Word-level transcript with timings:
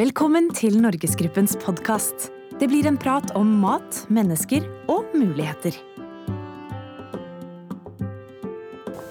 Velkommen 0.00 0.46
til 0.56 0.78
Norgesgruppens 0.80 1.58
podkast. 1.60 2.30
Det 2.56 2.70
blir 2.70 2.86
en 2.88 2.96
prat 2.96 3.34
om 3.36 3.48
mat, 3.60 3.98
mennesker 4.08 4.64
og 4.88 5.10
muligheter. 5.12 5.74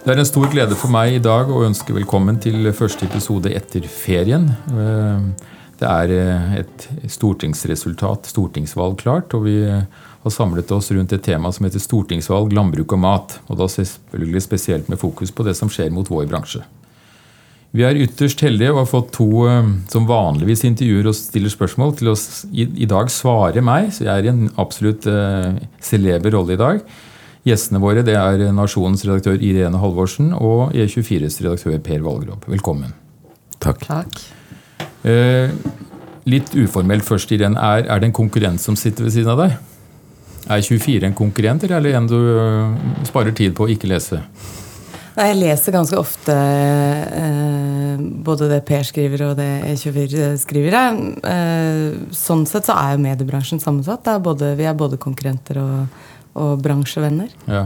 Det 0.01 0.09
er 0.09 0.21
en 0.23 0.25
stor 0.25 0.47
glede 0.49 0.73
for 0.79 0.89
meg 0.89 1.19
i 1.19 1.21
dag 1.21 1.51
å 1.53 1.59
ønske 1.67 1.93
velkommen 1.93 2.39
til 2.41 2.71
første 2.73 3.05
episode 3.05 3.53
etter 3.53 3.85
ferien. 3.85 4.49
Eh, 4.73 5.29
Det 5.79 5.87
er 5.87 6.11
eh, 6.11 6.57
et 6.63 6.89
stortingsresultat, 7.07 8.25
stortingsvalg, 8.25 8.97
klart. 8.97 9.37
Og 9.37 9.45
vi 9.45 9.61
har 9.69 10.33
samlet 10.33 10.73
oss 10.73 10.89
rundt 10.91 11.13
et 11.13 11.23
tema 11.23 11.53
som 11.53 11.69
heter 11.69 11.85
stortingsvalg, 11.85 12.49
landbruk 12.51 12.97
og 12.97 12.99
mat. 13.05 13.39
Og 13.47 13.61
da 13.61 13.69
selvfølgelig 13.69 14.41
spesielt 14.41 14.89
med 14.89 14.97
fokus 14.97 15.31
på 15.31 15.45
det 15.45 15.55
som 15.55 15.69
skjer 15.69 15.93
mot 15.93 16.09
vår 16.09 16.25
bransje. 16.25 16.65
Vi 17.75 17.83
er 17.85 17.99
ytterst 18.01 18.41
heldige 18.41 18.71
og 18.73 18.79
har 18.81 18.89
fått 18.89 19.11
to 19.13 19.27
eh, 19.45 19.67
som 19.91 20.07
vanligvis 20.09 20.63
intervjuer 20.65 21.11
og 21.11 21.17
stiller 21.17 21.53
spørsmål, 21.53 21.93
til 21.99 22.09
å 22.09 22.15
i, 22.49 22.65
i 22.85 22.87
dag 22.89 23.11
svare 23.13 23.61
meg. 23.65 23.91
Så 23.93 24.07
jeg 24.07 24.13
er 24.15 24.25
i 24.25 24.31
en 24.31 24.47
absolutt 24.61 25.05
eh, 25.09 25.59
celeber 25.85 26.33
rolle 26.33 26.55
i 26.55 26.61
dag. 26.61 26.81
Gjestene 27.45 27.81
våre 27.81 28.01
det 28.05 28.17
er 28.19 28.41
Nasjonens 28.55 29.05
redaktør 29.05 29.37
Irene 29.45 29.79
Halvorsen 29.79 30.33
og 30.35 30.73
E24s 30.73 31.39
redaktør 31.45 31.77
Per 31.85 32.01
Valgrov. 32.03 32.41
Velkommen. 32.49 32.91
Takk. 33.61 33.85
Eh, 35.07 35.53
litt 36.29 36.55
uformelt 36.57 37.05
først, 37.05 37.31
Irene. 37.35 37.59
Er, 37.59 37.85
er 37.85 38.01
det 38.01 38.09
en 38.09 38.17
konkurrent 38.17 38.63
som 38.63 38.77
sitter 38.79 39.05
ved 39.05 39.13
siden 39.13 39.33
av 39.35 39.43
deg? 39.43 39.59
Er 40.49 40.65
24 40.65 41.05
en 41.05 41.13
konkurrent, 41.13 41.63
eller 41.69 41.91
er 41.91 41.99
en 41.99 42.09
du 42.09 42.17
eh, 42.17 43.05
sparer 43.07 43.35
tid 43.37 43.53
på 43.53 43.67
å 43.67 43.71
ikke 43.71 43.91
lese? 43.91 44.23
Nei, 45.19 45.33
Jeg 45.33 45.39
leser 45.41 45.75
ganske 45.75 45.97
ofte 45.99 46.31
eh, 46.31 47.99
både 48.23 48.47
det 48.47 48.61
Per 48.67 48.85
skriver 48.87 49.25
og 49.27 49.33
det 49.39 49.49
E24 49.67 50.29
skriver. 50.39 50.77
Eh, 51.27 51.97
sånn 52.15 52.45
sett 52.47 52.69
så 52.69 52.77
er 52.79 52.95
jo 52.95 53.03
mediebransjen 53.03 53.59
sammensatt. 53.59 54.07
Er 54.07 54.23
både, 54.23 54.53
vi 54.55 54.67
er 54.69 54.77
både 54.79 54.99
konkurrenter 55.01 55.59
og, 55.59 55.99
og 56.39 56.63
bransjevenner. 56.63 57.33
Ja. 57.51 57.65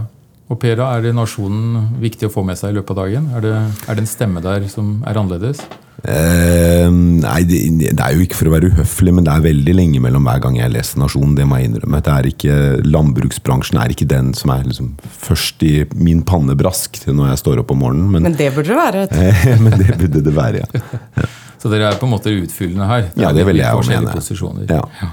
Og 0.54 0.60
Per, 0.62 0.76
da, 0.78 0.92
er 0.94 1.08
det 1.08 1.16
Nasjonen 1.18 1.96
viktig 2.02 2.28
å 2.30 2.34
få 2.34 2.44
med 2.46 2.60
seg 2.60 2.74
i 2.74 2.78
løpet 2.78 2.94
av 2.94 3.08
dagen? 3.08 3.32
Er 3.34 3.42
det, 3.42 3.56
er 3.90 3.98
det 3.98 4.04
en 4.04 4.10
stemme 4.12 4.44
der 4.44 4.68
som 4.70 5.00
er 5.10 5.18
annerledes? 5.18 5.64
Eh, 6.04 6.90
nei, 6.92 7.40
det, 7.48 7.62
det 7.82 8.04
er 8.04 8.14
jo 8.14 8.26
ikke 8.26 8.38
for 8.38 8.50
å 8.50 8.54
være 8.54 8.70
uhøflig, 8.74 9.14
men 9.16 9.26
det 9.26 9.32
er 9.34 9.46
veldig 9.46 9.76
lenge 9.78 10.02
mellom 10.04 10.28
hver 10.28 10.44
gang 10.44 10.60
jeg 10.60 10.74
leser 10.76 11.02
Nasjonen. 11.02 11.34
Det 11.40 11.48
må 11.50 11.58
jeg 11.58 11.72
innrømme. 11.72 12.04
Det 12.06 12.14
er 12.14 12.30
ikke, 12.30 12.58
landbruksbransjen 12.86 13.82
er 13.82 13.96
ikke 13.96 14.10
den 14.14 14.34
som 14.38 14.54
er 14.54 14.68
liksom 14.68 14.92
først 15.24 15.66
i 15.66 15.74
min 15.96 16.22
pannebrask 16.28 17.02
til 17.02 17.18
når 17.18 17.34
jeg 17.34 17.44
står 17.46 17.64
opp 17.64 17.74
om 17.74 17.82
morgenen. 17.88 18.14
Men, 18.14 18.28
Men 18.30 18.38
det 18.38 18.52
burde 18.54 18.70
det 18.70 18.82
være. 18.84 19.08
Eh, 19.24 19.58
men 19.58 19.74
det 19.80 19.98
burde 19.98 20.22
det 20.28 20.36
være, 20.36 20.62
ja. 20.62 21.26
Så 21.64 21.72
dere 21.72 21.94
er 21.94 21.98
på 21.98 22.06
en 22.06 22.12
måte 22.12 22.32
utfyllende 22.36 22.86
her? 22.90 23.06
Ja, 23.16 23.30
er 23.32 23.38
det 23.40 23.46
vil 23.48 23.62
jeg 23.64 23.72
jo 23.72 23.86
mene. 23.88 24.68
ja. 24.70 25.12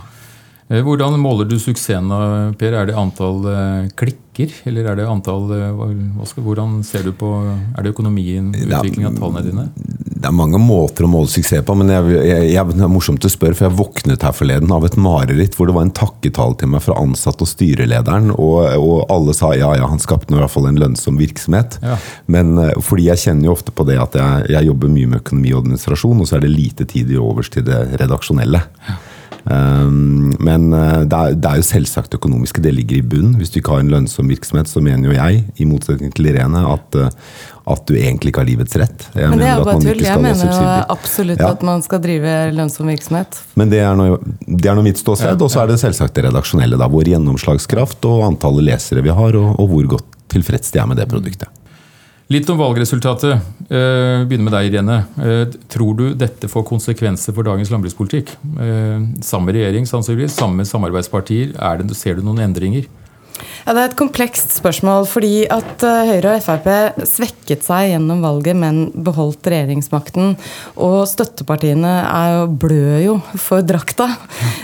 Eh, 0.71 0.85
Hvordan 0.87 1.19
måler 1.19 1.49
du 1.51 1.59
suksessen, 1.59 2.11
Per? 2.59 2.75
Er 2.79 2.87
det 2.87 2.99
antall 2.99 3.43
eh, 3.51 3.89
klikker, 3.99 4.53
eller 4.71 4.93
er 4.93 5.01
det 5.01 5.09
antall 5.11 5.51
eh, 5.57 5.81
skal, 6.31 6.45
Hvordan 6.47 6.79
ser 6.87 7.09
du 7.09 7.11
på 7.13 7.33
Er 7.43 7.83
det 7.83 7.91
økonomien, 7.91 8.53
utviklingen 8.55 8.79
utvikling 8.79 9.09
av 9.09 9.19
tallene 9.19 9.43
dine? 9.49 9.67
Det 10.21 10.29
er 10.29 10.37
mange 10.37 10.61
måter 10.61 11.07
å 11.07 11.11
måle 11.11 11.31
suksess 11.33 11.65
på, 11.67 11.75
men 11.81 11.91
jeg, 11.91 12.15
jeg, 12.29 12.47
jeg, 12.53 12.65
det 12.77 12.85
er 12.85 12.93
morsomt 12.93 13.25
å 13.25 13.33
spørre, 13.33 13.57
for 13.57 13.67
jeg 13.67 13.79
våknet 13.79 14.27
her 14.27 14.35
forleden 14.37 14.71
av 14.77 14.85
et 14.85 14.99
mareritt 15.01 15.57
hvor 15.57 15.71
det 15.71 15.75
var 15.79 15.87
en 15.89 15.95
takketale 15.97 16.59
til 16.61 16.71
meg 16.75 16.85
fra 16.85 16.99
ansatte 17.01 17.47
og 17.47 17.49
styrelederen, 17.49 18.29
og, 18.35 18.59
og 18.77 19.07
alle 19.11 19.35
sa 19.35 19.55
ja, 19.57 19.73
ja, 19.81 19.89
han 19.89 20.03
skapte 20.03 20.37
i 20.37 20.39
hvert 20.39 20.53
fall 20.53 20.69
en 20.69 20.79
lønnsom 20.83 21.17
virksomhet. 21.19 21.79
Ja. 21.81 21.97
Men 22.29 22.53
fordi 22.85 23.09
jeg 23.09 23.25
kjenner 23.25 23.49
jo 23.49 23.57
ofte 23.57 23.73
på 23.73 23.89
det 23.89 23.97
at 24.03 24.21
jeg, 24.21 24.51
jeg 24.53 24.69
jobber 24.69 24.93
mye 24.93 25.15
med 25.15 25.23
økonomi 25.25 25.55
og 25.55 25.65
administrasjon, 25.65 26.21
og 26.21 26.29
så 26.29 26.37
er 26.37 26.45
det 26.45 26.53
lite 26.53 26.87
tid 26.93 27.15
i 27.17 27.19
overs 27.19 27.49
til 27.57 27.65
det 27.65 27.81
redaksjonelle. 27.97 28.61
Um, 28.91 29.01
men 29.49 30.73
eh, 30.77 31.05
det 31.09 31.17
er, 31.17 31.37
det 31.39 31.51
er 31.51 31.61
jo 31.61 31.67
selvsagt 31.71 32.17
økonomiske, 32.19 32.63
det 32.65 32.75
ligger 32.77 33.01
i 33.01 33.07
bunnen. 33.07 33.37
Hvis 33.41 33.53
du 33.53 33.61
ikke 33.61 33.77
har 33.77 33.85
en 33.85 33.93
lønnsom 33.93 34.29
virksomhet, 34.31 34.69
så 34.71 34.83
mener 34.85 35.11
jo 35.11 35.17
jeg, 35.17 35.45
i 35.57 35.69
motsetning 35.69 36.13
til 36.17 36.29
Irene, 36.33 36.63
at, 36.75 36.99
eh, 37.01 37.09
at 37.71 37.85
du 37.89 37.95
egentlig 37.97 38.33
ikke 38.33 38.43
har 38.43 38.51
livets 38.51 38.77
rett. 38.81 39.07
Jeg 39.15 39.31
Men 39.33 39.41
det 39.41 39.49
er 39.49 39.61
jo 39.61 39.69
bare 39.69 39.85
tull. 39.85 40.05
Jeg 40.05 40.25
mener 40.25 40.51
jo 40.51 40.95
absolutt 40.97 41.41
Ja. 41.41 41.53
at 41.55 41.63
man 41.67 41.83
skal 41.87 42.03
drive 42.05 42.35
lønnsom 42.57 42.91
virksomhet. 42.91 43.41
Men 43.57 43.71
det 43.71 43.81
er 43.85 43.95
nå 43.97 44.19
det 44.47 44.67
er 44.67 44.83
mitt 44.83 44.99
ståsted. 44.99 45.39
Ja, 45.39 45.45
Og 45.45 45.51
så 45.51 45.63
er 45.63 45.69
det 45.69 45.81
selvsagt 45.81 46.15
det 46.15 46.25
redaksjonelle. 46.25 46.77
da, 46.79 46.89
Vår 46.89 47.05
gjennomslagskraft 47.15 48.05
og 48.05 48.25
antallet 48.27 48.65
lesere 48.65 49.03
vi 49.03 49.11
har, 49.11 49.37
og, 49.37 49.61
og 49.61 49.69
hvor 49.69 49.87
godt 49.97 50.19
tilfreds 50.29 50.71
de 50.73 50.79
er 50.79 50.87
med 50.87 50.97
det 50.97 51.09
produktet. 51.09 51.49
Litt 52.31 52.47
om 52.53 52.61
valgresultatet. 52.61 53.41
Eh, 53.67 54.21
Begynner 54.31 54.47
med 54.47 54.55
deg, 54.55 54.69
Irene. 54.71 55.01
Eh, 55.19 55.57
Tror 55.73 55.97
du 55.99 56.05
dette 56.15 56.47
får 56.47 56.63
konsekvenser 56.69 57.35
for 57.35 57.43
dagens 57.43 57.73
landbrukspolitikk? 57.75 58.31
Eh, 58.55 59.03
Samme 59.27 59.51
regjering, 59.57 59.89
sannsynligvis. 59.91 60.37
Samme 60.39 60.63
samarbeidspartier. 60.63 61.57
Er 61.59 61.83
det, 61.83 61.97
ser 61.99 62.15
du 62.15 62.23
noen 62.23 62.39
endringer? 62.45 62.87
Ja, 63.67 63.73
Det 63.75 63.81
er 63.81 63.89
et 63.89 63.97
komplekst 63.99 64.53
spørsmål, 64.55 65.09
fordi 65.09 65.47
at 65.51 65.83
Høyre 65.83 66.37
og 66.37 66.45
Frp 66.45 66.69
svekket 67.09 67.65
seg 67.65 67.91
gjennom 67.95 68.23
valget, 68.23 68.55
men 68.57 68.93
beholdt 68.95 69.43
regjeringsmakten. 69.51 70.37
Og 70.77 71.09
støttepartiene 71.09 71.93
er 72.05 72.37
jo, 72.37 72.47
blør 72.63 73.03
jo 73.03 73.17
for 73.41 73.65
drakta. 73.65 74.07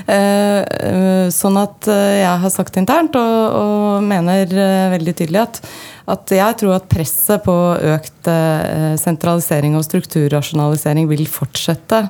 Sånn 0.06 1.60
at 1.60 1.88
jeg 1.88 2.42
har 2.44 2.52
sagt 2.52 2.76
internt, 2.76 3.16
og, 3.16 3.58
og 3.58 4.06
mener 4.06 4.54
veldig 4.92 5.16
tydelig 5.18 5.42
at 5.46 5.62
at 6.06 6.30
jeg 6.30 6.58
tror 6.60 6.76
at 6.76 6.86
presset 6.90 7.42
på 7.42 7.54
økt 7.96 8.28
eh, 8.30 8.94
sentralisering 9.00 9.74
og 9.78 9.84
strukturrasjonalisering 9.86 11.08
vil 11.10 11.26
fortsette. 11.30 12.04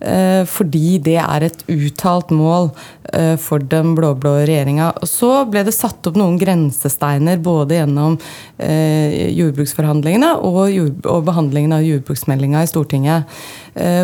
eh, 0.00 0.42
Fordi 0.50 0.98
det 0.98 1.18
er 1.22 1.46
et 1.46 1.62
uttalt 1.70 2.32
mål 2.34 2.72
eh, 3.12 3.36
for 3.38 3.62
den 3.62 3.94
blå-blå 3.94 4.32
regjeringa. 4.42 4.92
Så 5.06 5.44
ble 5.50 5.62
det 5.66 5.76
satt 5.76 6.06
opp 6.10 6.18
noen 6.18 6.38
grensesteiner 6.40 7.38
både 7.38 7.78
gjennom 7.80 8.18
jordbruksforhandlingene 8.56 10.30
og, 10.48 11.02
behandlingen 11.26 11.74
av 11.76 11.84
jordbruksmeldinga 11.84 12.62
i 12.64 12.68
Stortinget. 12.70 13.34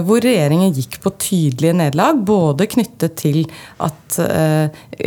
Hvor 0.04 0.20
regjeringen 0.20 0.74
gikk 0.76 0.98
på 1.00 1.14
tydelige 1.16 1.72
nederlag, 1.78 2.20
både 2.28 2.66
knyttet 2.69 3.16
til 3.16 3.47
at 3.80 4.19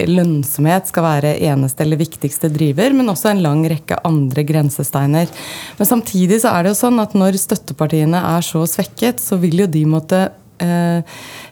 lønnsomhet 0.10 0.90
skal 0.90 1.06
være 1.06 1.36
eneste 1.46 1.86
eller 1.86 2.02
viktigste 2.02 2.50
driver, 2.56 2.98
men 2.98 3.14
også 3.14 3.36
en 3.36 3.44
lang 3.46 3.62
rekke 3.70 4.02
andre 4.10 4.25
grensesteiner. 4.34 5.30
Men 5.78 5.90
samtidig 5.90 6.42
så 6.42 6.54
er 6.56 6.64
det 6.66 6.74
jo 6.74 6.82
sånn 6.82 7.00
at 7.04 7.14
når 7.18 7.38
støttepartiene 7.42 8.22
er 8.36 8.46
så 8.46 8.66
svekket, 8.70 9.22
så 9.22 9.38
vil 9.42 9.66
jo 9.66 9.68
de 9.72 9.86
måtte 9.90 10.22
eh, 10.64 11.02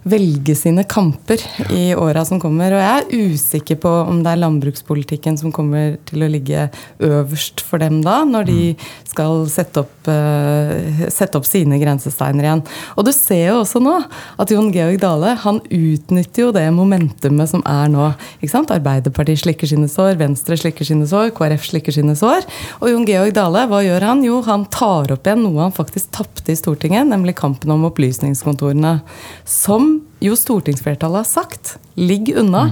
velge 0.08 0.56
sine 0.58 0.84
kamper 0.90 1.42
i 1.72 1.94
åra 1.96 2.24
som 2.28 2.40
kommer. 2.42 2.74
Og 2.76 2.82
jeg 2.84 3.04
er 3.04 3.30
usikker 3.34 3.80
på 3.84 3.92
om 4.04 4.22
det 4.24 4.34
er 4.34 4.42
landbrukspolitikken 4.42 5.38
som 5.40 5.54
kommer 5.56 5.98
til 6.10 6.26
å 6.26 6.30
ligge 6.32 6.68
øverst 7.04 7.64
for 7.64 7.82
dem 7.84 8.02
da, 8.04 8.22
når 8.28 8.50
de 8.50 8.60
skal 9.08 9.46
sette 9.52 9.84
opp, 9.84 10.10
eh, 10.10 11.08
sette 11.14 11.40
opp 11.40 11.48
sine 11.48 11.80
grensesteiner 11.82 12.48
igjen. 12.48 12.64
Og 12.98 13.08
du 13.08 13.14
ser 13.16 13.52
jo 13.52 13.62
også 13.62 13.82
nå 13.84 13.96
at 14.40 14.52
Jon 14.52 14.72
Georg 14.74 15.00
Dale 15.02 15.36
han 15.44 15.62
utnytter 15.70 16.48
jo 16.48 16.52
det 16.56 16.66
momentumet 16.76 17.50
som 17.50 17.64
er 17.70 17.92
nå. 17.94 18.12
Ikke 18.42 18.54
sant? 18.56 18.74
Arbeiderpartiet 18.74 19.44
slikker 19.44 19.70
sine 19.70 19.90
sår, 19.92 20.18
Venstre 20.20 20.58
slikker 20.60 20.88
sine 20.88 21.08
sår, 21.10 21.32
KrF 21.38 21.70
slikker 21.70 21.96
sine 21.96 22.18
sår. 22.20 22.48
Og 22.82 22.92
Jon 22.92 23.08
Georg 23.08 23.36
Dale, 23.38 23.68
hva 23.70 23.84
gjør 23.86 24.10
han? 24.10 24.24
Jo, 24.26 24.42
han 24.48 24.66
tar 24.74 25.14
opp 25.14 25.28
igjen 25.28 25.46
noe 25.46 25.68
han 25.68 25.76
faktisk 25.76 26.12
tapte 26.16 26.52
i 26.52 26.60
Stortinget, 26.60 27.08
nemlig 27.10 27.38
kampen 27.40 27.72
om 27.74 27.86
opplysningskontorene. 27.90 28.98
Som 29.50 29.93
jo 30.24 30.36
stortingsflertallet 30.40 31.24
har 31.24 31.28
sagt. 31.28 31.78
Ligg 32.00 32.32
unna. 32.40 32.66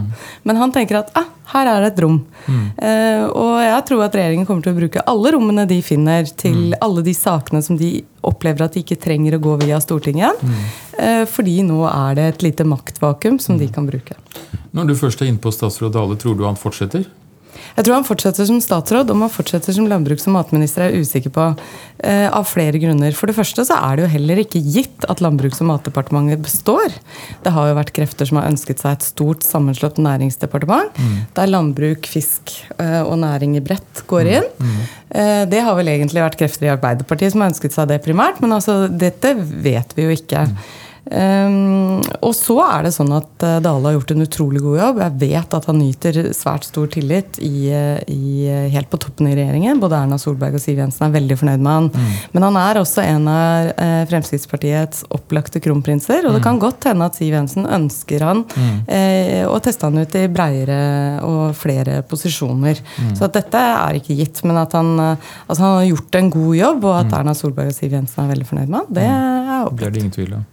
Men 0.44 0.58
han 0.58 0.72
tenker 0.74 1.02
at 1.02 1.12
ah, 1.20 1.28
her 1.52 1.68
er 1.68 1.84
det 1.84 1.92
et 1.92 2.02
rom. 2.04 2.20
Eh, 2.48 3.26
og 3.28 3.58
jeg 3.62 3.84
tror 3.90 4.04
at 4.06 4.16
regjeringen 4.18 4.48
kommer 4.48 4.66
til 4.66 4.74
å 4.74 4.80
bruke 4.80 5.04
alle 5.12 5.34
rommene 5.36 5.68
de 5.70 5.82
finner, 5.86 6.26
til 6.26 6.76
alle 6.82 7.04
de 7.06 7.14
sakene 7.18 7.62
som 7.66 7.80
de 7.80 8.00
opplever 8.28 8.64
at 8.66 8.78
de 8.78 8.86
ikke 8.86 9.00
trenger 9.02 9.36
å 9.36 9.42
gå 9.44 9.58
via 9.66 9.82
Stortinget 9.84 10.42
igjen. 10.42 10.60
Eh, 11.02 11.24
fordi 11.30 11.60
nå 11.68 11.84
er 11.90 12.18
det 12.18 12.28
et 12.30 12.46
lite 12.48 12.68
maktvakuum 12.68 13.40
som 13.42 13.60
de 13.60 13.68
kan 13.74 13.90
bruke. 13.90 14.18
Når 14.72 14.92
du 14.92 14.96
først 14.96 15.24
er 15.24 15.32
inne 15.32 15.42
på 15.44 15.52
statsråd 15.52 15.96
Dale, 15.98 16.16
tror 16.20 16.38
du 16.40 16.46
han 16.48 16.60
fortsetter? 16.60 17.08
Jeg 17.78 17.86
tror 17.86 17.98
han 17.98 18.08
fortsetter 18.08 18.48
som 18.48 18.60
statsråd. 18.64 19.12
Om 19.14 19.26
han 19.26 19.34
fortsetter 19.34 19.76
som 19.76 19.88
landbruks- 19.90 20.28
og 20.28 20.36
matminister, 20.36 20.86
er 20.86 20.92
jeg 20.92 21.06
usikker 21.08 21.34
på. 21.36 21.48
Eh, 22.04 22.28
av 22.34 22.48
flere 22.50 22.80
grunner. 22.82 23.14
For 23.14 23.30
det 23.30 23.36
første 23.38 23.62
så 23.68 23.76
er 23.78 23.98
det 23.98 24.06
jo 24.08 24.12
heller 24.16 24.42
ikke 24.42 24.62
gitt 24.74 25.06
at 25.12 25.22
Landbruks- 25.22 25.62
og 25.62 25.70
matdepartementet 25.70 26.42
består. 26.42 26.96
Det 27.46 27.54
har 27.54 27.70
jo 27.70 27.78
vært 27.78 27.94
krefter 27.94 28.26
som 28.26 28.40
har 28.42 28.50
ønsket 28.50 28.82
seg 28.82 28.98
et 28.98 29.06
stort 29.06 29.46
sammenslått 29.46 30.02
næringsdepartement. 30.02 30.98
Der 31.38 31.52
landbruk, 31.52 32.10
fisk 32.10 32.56
eh, 32.80 33.02
og 33.04 33.20
næring 33.22 33.56
i 33.58 33.62
bredt 33.62 34.04
går 34.10 34.32
inn. 34.34 34.50
Eh, 35.14 35.46
det 35.46 35.62
har 35.62 35.76
vel 35.78 35.94
egentlig 35.94 36.24
vært 36.24 36.40
krefter 36.40 36.66
i 36.66 36.74
Arbeiderpartiet 36.74 37.34
som 37.36 37.42
har 37.42 37.52
ønsket 37.54 37.76
seg 37.76 37.88
det 37.92 38.02
primært, 38.04 38.42
men 38.42 38.52
altså 38.58 38.88
dette 38.90 39.36
vet 39.38 39.94
vi 39.96 40.08
jo 40.08 40.16
ikke. 40.16 40.48
Um, 41.02 41.98
og 42.22 42.34
så 42.38 42.60
er 42.62 42.86
det 42.86 42.92
sånn 42.94 43.10
at 43.16 43.42
uh, 43.42 43.58
Dale 43.64 43.90
har 43.90 43.96
gjort 43.96 44.12
en 44.14 44.22
utrolig 44.22 44.62
god 44.62 44.78
jobb. 44.78 45.00
Jeg 45.02 45.18
vet 45.24 45.56
at 45.58 45.68
han 45.68 45.80
nyter 45.82 46.20
svært 46.38 46.68
stor 46.68 46.92
tillit 46.94 47.40
i, 47.42 47.72
i, 47.74 48.46
helt 48.72 48.90
på 48.92 49.00
toppen 49.02 49.32
i 49.32 49.34
regjeringen. 49.34 49.82
Både 49.82 49.98
Erna 49.98 50.20
Solberg 50.22 50.60
og 50.60 50.64
Siv 50.64 50.78
Jensen 50.78 51.08
er 51.08 51.16
veldig 51.16 51.40
fornøyd 51.42 51.64
med 51.64 51.72
han. 51.74 51.90
Mm. 51.90 52.12
Men 52.36 52.46
han 52.48 52.60
er 52.62 52.82
også 52.82 53.02
en 53.04 53.26
av 53.32 53.72
eh, 53.74 54.04
Fremskrittspartiets 54.12 55.08
opplagte 55.18 55.62
kronprinser. 55.64 56.22
Og 56.28 56.36
det 56.36 56.44
mm. 56.44 56.46
kan 56.46 56.62
godt 56.62 56.88
hende 56.92 57.10
at 57.10 57.18
Siv 57.18 57.34
Jensen 57.34 57.66
ønsker 57.66 58.28
han 58.28 58.46
mm. 58.46 58.78
eh, 58.86 59.44
å 59.50 59.58
teste 59.64 59.90
han 59.90 59.98
ut 59.98 60.18
i 60.22 60.28
breiere 60.32 60.80
og 61.26 61.58
flere 61.58 62.02
posisjoner. 62.08 62.78
Mm. 62.78 63.12
Så 63.18 63.32
dette 63.34 63.66
er 63.74 64.00
ikke 64.00 64.20
gitt. 64.22 64.46
Men 64.46 64.62
at 64.62 64.78
han, 64.78 64.94
altså 65.02 65.60
han, 65.66 65.82
har 65.82 65.90
gjort 65.90 66.22
en 66.22 66.34
god 66.38 66.56
jobb, 66.62 66.88
og 66.88 66.98
at 67.02 67.12
mm. 67.12 67.20
Erna 67.24 67.38
Solberg 67.38 67.74
og 67.74 67.78
Siv 67.82 67.98
Jensen 67.98 68.24
er 68.24 68.34
veldig 68.36 68.50
fornøyd 68.54 68.70
med 68.70 68.84
han, 68.84 68.90
det 69.02 69.10
mm. 69.10 69.22
er 69.58 69.62
opplagt. 69.66 69.82
Det 69.82 69.90
er 69.90 69.98
det 69.98 70.06
ingen 70.06 70.18
tvil 70.22 70.34
om. 70.40 70.50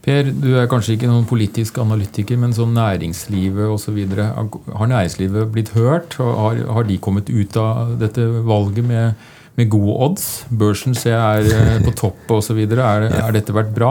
Per, 0.00 0.30
du 0.32 0.54
er 0.56 0.68
kanskje 0.70 0.94
ikke 0.96 1.10
noen 1.10 1.26
politisk 1.28 1.76
analytiker, 1.82 2.38
men 2.40 2.54
sånn 2.56 2.72
næringslivet 2.72 3.68
osv. 3.68 3.98
Så 4.08 4.30
har 4.80 4.88
næringslivet 4.88 5.50
blitt 5.52 5.74
hørt? 5.76 6.16
Har, 6.16 6.62
har, 6.72 6.88
de 6.88 6.96
kommet 7.04 7.28
ut 7.28 7.58
av 7.60 7.98
dette 8.00 8.24
valget 8.48 8.86
med, 8.88 9.26
med 9.60 9.68
gode 9.68 9.96
odds? 10.06 10.24
Børsen 10.48 10.96
ser 10.96 11.18
er 11.18 11.50
eh, 11.52 11.74
på 11.84 11.92
topp 12.00 12.32
osv. 12.38 12.62
Er, 12.64 13.04
er 13.10 13.36
dette 13.36 13.52
vært 13.52 13.74
bra? 13.76 13.90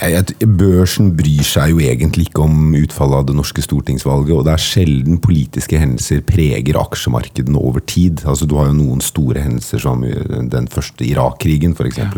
Ja, 0.00 0.22
børsen 0.40 1.12
bryr 1.18 1.44
seg 1.44 1.74
jo 1.74 1.84
egentlig 1.84 2.30
ikke 2.30 2.46
om 2.46 2.72
utfallet 2.78 3.20
av 3.20 3.28
det 3.28 3.36
norske 3.36 3.66
stortingsvalget. 3.66 4.32
Og 4.38 4.48
det 4.48 4.56
er 4.56 4.64
sjelden 4.70 5.20
politiske 5.20 5.82
hendelser 5.82 6.24
preger 6.32 6.80
aksjemarkedene 6.80 7.60
over 7.60 7.84
tid. 7.84 8.24
Altså, 8.24 8.48
du 8.48 8.56
har 8.56 8.72
jo 8.72 8.78
noen 8.80 9.04
store 9.04 9.44
hendelser 9.44 9.84
som 9.84 10.00
den 10.00 10.72
første 10.72 11.04
Irak-krigen, 11.12 11.76
f.eks. 11.76 12.00
Ja 12.00 12.08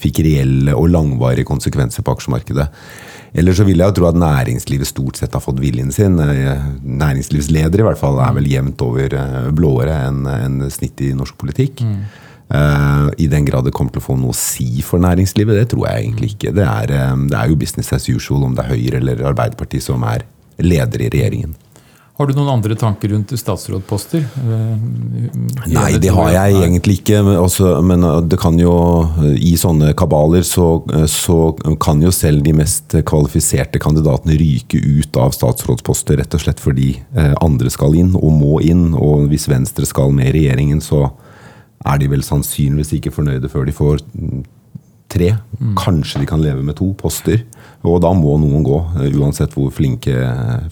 fikk 0.00 0.20
reelle 0.26 0.74
og 0.76 0.90
langvarige 0.92 1.48
konsekvenser 1.48 2.04
på 2.04 2.16
aksjemarkedet. 2.16 2.66
Eller 3.36 3.56
så 3.56 3.66
vil 3.68 3.80
jeg 3.80 3.90
jo 3.90 3.96
tro 3.98 4.08
at 4.10 4.20
næringslivet 4.20 4.88
stort 4.88 5.18
sett 5.20 5.34
har 5.36 5.44
fått 5.44 5.60
viljen 5.60 5.90
sin. 5.92 6.18
Eh, 6.20 6.68
næringslivsleder 6.82 7.82
i 7.82 7.88
hvert 7.88 8.00
fall 8.00 8.20
er 8.24 8.36
vel 8.36 8.48
jevnt 8.48 8.84
over 8.84 9.16
eh, 9.18 9.50
blåere 9.56 9.98
enn 10.06 10.22
en 10.30 10.62
snitt 10.72 11.02
i 11.04 11.12
norsk 11.16 11.36
politikk. 11.40 11.82
Mm. 11.84 11.98
Uh, 12.46 13.08
I 13.18 13.26
den 13.26 13.42
grad 13.42 13.66
det 13.66 13.72
kommer 13.74 13.90
til 13.90 13.98
å 13.98 14.04
få 14.04 14.14
noe 14.14 14.30
å 14.30 14.38
si 14.38 14.78
for 14.86 15.02
næringslivet, 15.02 15.56
det 15.58 15.64
tror 15.72 15.88
jeg 15.88 16.04
egentlig 16.04 16.28
ikke. 16.36 16.52
Det 16.54 16.62
er, 16.62 16.92
det 17.26 17.34
er 17.34 17.50
jo 17.50 17.58
business 17.58 17.90
as 17.96 18.06
usual 18.06 18.46
om 18.46 18.54
det 18.54 18.62
er 18.62 18.70
Høyre 18.70 19.00
eller 19.00 19.24
Arbeiderpartiet 19.32 19.82
som 19.82 20.06
er 20.06 20.22
leder 20.62 21.02
i 21.02 21.10
regjeringen. 21.10 21.56
Har 22.16 22.30
du 22.30 22.32
noen 22.32 22.48
andre 22.48 22.72
tanker 22.80 23.10
rundt 23.12 23.34
statsrådposter? 23.36 24.22
Eh, 24.24 25.32
Nei, 25.68 25.98
det 26.00 26.14
har 26.16 26.30
jeg 26.32 26.54
egentlig 26.62 26.94
ikke. 27.02 27.18
Men, 27.26 27.36
også, 27.42 27.74
men 27.84 28.06
eh, 28.08 28.22
det 28.24 28.38
kan 28.40 28.56
jo 28.56 28.72
I 29.36 29.52
sånne 29.60 29.92
kabaler 29.98 30.46
så, 30.48 30.70
eh, 30.96 31.04
så, 31.12 31.52
kan 31.82 32.00
jo 32.00 32.14
selv 32.14 32.40
de 32.46 32.54
mest 32.56 32.96
kvalifiserte 33.06 33.82
kandidatene 33.82 34.38
ryke 34.40 34.80
ut 34.80 35.20
av 35.20 35.36
statsrådsposter 35.36 36.16
rett 36.22 36.38
og 36.38 36.40
slett 36.46 36.62
fordi 36.62 36.94
andre 37.44 37.68
skal 37.72 37.94
inn, 38.00 38.14
og 38.16 38.32
må 38.32 38.56
inn. 38.64 38.88
Og 38.96 39.28
hvis 39.28 39.48
Venstre 39.52 39.84
skal 39.88 40.16
med 40.16 40.32
regjeringen, 40.38 40.80
så 40.80 41.10
er 41.84 42.00
de 42.00 42.08
vel 42.08 42.24
sannsynligvis 42.24 42.96
ikke 42.96 43.12
fornøyde 43.12 43.52
før 43.52 43.68
de 43.68 43.76
får 43.76 44.00
tre. 45.08 45.32
Mm. 45.60 45.74
Kanskje 45.78 46.22
de 46.22 46.28
kan 46.28 46.42
leve 46.42 46.62
med 46.66 46.76
to 46.78 46.92
poster. 46.98 47.44
Og 47.86 48.00
da 48.02 48.10
må 48.16 48.36
noen 48.42 48.64
gå, 48.66 48.78
eh, 49.00 49.18
uansett 49.20 49.54
hvor 49.54 49.70
flinke, 49.74 50.14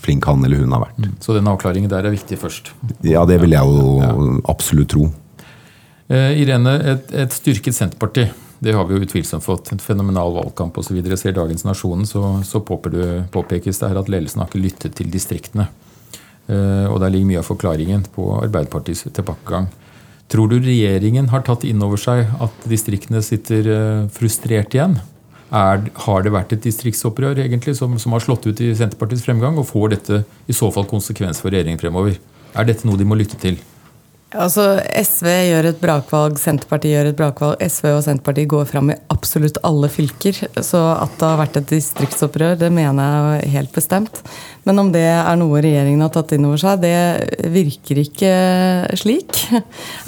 flink 0.03 0.27
han 0.29 0.45
eller 0.45 0.65
hun 0.65 0.73
har 0.75 0.87
vært. 0.87 1.03
Mm. 1.05 1.19
Så 1.23 1.37
den 1.37 1.51
avklaringen 1.51 1.91
der 1.93 2.07
er 2.07 2.15
viktig 2.15 2.39
først? 2.41 2.73
Ja, 3.07 3.25
det 3.29 3.41
vil 3.43 3.55
jeg 3.55 3.63
jo 3.63 4.01
ja. 4.03 4.15
absolutt 4.51 4.91
tro. 4.95 5.11
Eh, 6.09 6.41
Irene, 6.43 6.75
et, 6.95 7.15
et, 7.15 7.33
styrket 7.33 7.77
Senterparti. 7.77 8.27
Det 8.65 8.73
har 8.75 8.87
vi 8.89 8.97
jo 8.97 9.05
utvilsomt 9.05 9.45
fått. 9.45 9.73
En 9.75 9.83
fenomenal 9.83 10.35
valgkamp 10.35 10.77
osv. 10.81 10.99
Ser 11.21 11.37
Dagens 11.37 11.65
Nasjonen, 11.67 12.07
så, 12.09 12.41
så 12.47 12.61
påpekes 12.65 13.81
det 13.81 13.91
her 13.91 14.01
at 14.01 14.11
ledelsen 14.13 14.43
har 14.43 14.51
ikke 14.51 14.63
lyttet 14.65 14.99
til 14.99 15.11
distriktene. 15.13 15.69
Eh, 16.49 16.87
og 16.91 17.01
der 17.01 17.13
ligger 17.13 17.31
mye 17.31 17.41
av 17.41 17.49
forklaringen 17.49 18.05
på 18.15 18.29
Arbeiderpartiets 18.43 19.07
tilbakegang. 19.15 19.71
Tror 20.33 20.49
du 20.51 20.57
regjeringen 20.59 21.29
har 21.33 21.45
tatt 21.47 21.67
inn 21.69 21.83
over 21.85 22.01
seg 22.01 22.31
at 22.43 22.69
distriktene 22.71 23.21
sitter 23.25 23.69
eh, 23.71 24.07
frustrert 24.15 24.75
igjen? 24.75 24.97
Er, 25.55 25.85
har 26.07 26.25
det 26.25 26.33
vært 26.35 26.55
et 26.57 26.65
distriktsopprør 26.65 27.39
egentlig 27.45 27.77
som, 27.79 27.99
som, 28.01 28.15
har 28.17 28.25
slått 28.25 28.49
ut 28.49 28.63
i 28.65 28.73
Senterpartiets 28.75 29.23
fremgang? 29.27 29.61
Og 29.61 29.69
får 29.69 29.93
dette 29.95 30.23
i 30.51 30.57
så 30.57 30.71
fall 30.75 30.89
konsekvens 30.91 31.43
for 31.45 31.55
regjeringen 31.55 31.83
fremover? 31.83 32.17
Er 32.57 32.67
dette 32.67 32.89
noe 32.89 32.99
de 32.99 33.07
må 33.07 33.19
lytte 33.19 33.39
til? 33.43 33.61
Altså, 34.35 34.65
SV 34.83 35.29
gjør 35.49 35.69
et 35.69 35.79
brakvalg, 35.79 36.39
Senterpartiet 36.43 36.97
gjør 36.97 37.11
et 37.13 37.19
brakvalg. 37.19 37.61
SV 37.63 37.91
og 37.93 38.01
Senterpartiet 38.03 38.51
går 38.51 38.65
fram 38.67 38.91
i 38.91 38.97
absolutt 39.15 39.61
alle 39.67 39.91
fylker. 39.93 40.41
Så 40.59 40.81
at 40.97 41.15
det 41.21 41.29
har 41.29 41.39
vært 41.39 41.61
et 41.61 41.71
distriktsopprør, 41.71 42.57
det 42.59 42.73
mener 42.75 43.39
jeg 43.39 43.55
helt 43.55 43.75
bestemt. 43.77 44.23
Men 44.65 44.81
om 44.81 44.91
det 44.93 45.05
er 45.05 45.37
noe 45.37 45.61
regjeringen 45.61 46.01
har 46.01 46.11
tatt 46.13 46.33
inn 46.35 46.47
over 46.49 46.61
seg, 46.61 46.81
det 46.83 47.51
virker 47.53 48.01
ikke 48.01 48.33
slik. 48.97 49.37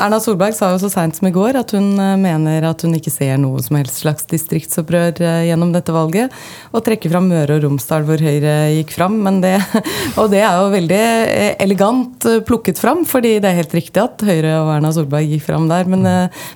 Erna 0.01 0.19
Solberg 0.23 0.57
sa 0.57 0.71
jo 0.73 0.81
så 0.81 0.91
seint 0.93 1.19
som 1.19 1.29
i 1.29 1.35
går 1.35 1.59
at 1.61 1.75
hun 1.77 1.93
eh, 2.01 2.15
mener 2.21 2.65
at 2.65 2.83
hun 2.87 2.97
ikke 2.97 3.13
ser 3.13 3.37
noe 3.41 3.61
som 3.65 3.77
helst 3.79 4.01
slags 4.01 4.25
distriktsopprør 4.33 5.21
eh, 5.21 5.43
gjennom 5.51 5.75
dette 5.77 5.93
valget. 5.95 6.33
Og 6.73 6.85
trekker 6.87 7.13
fram 7.13 7.29
Møre 7.31 7.59
og 7.59 7.67
Romsdal, 7.67 8.07
hvor 8.09 8.23
Høyre 8.23 8.57
gikk 8.79 8.97
fram. 8.97 9.21
Det, 9.45 9.55
og 10.21 10.33
det 10.33 10.41
er 10.41 10.57
jo 10.57 10.73
veldig 10.73 11.03
eh, 11.05 11.53
elegant 11.67 12.29
plukket 12.49 12.81
fram, 12.81 13.05
fordi 13.09 13.37
det 13.45 13.53
er 13.53 13.61
helt 13.61 13.77
riktig 13.77 14.03
at 14.03 14.16
Høyre 14.25 14.55
og 14.63 14.73
Erna 14.79 14.95
Solberg 14.95 15.29
gikk 15.29 15.45
fram 15.49 15.69
der. 15.69 15.91
Men, 15.91 16.07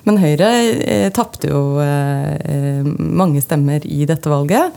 men 0.07 0.21
Høyre 0.21 0.51
tapte 1.13 1.51
jo 1.51 1.61
mange 2.97 3.43
stemmer 3.43 3.85
i 3.85 4.05
dette 4.09 4.31
valget. 4.31 4.73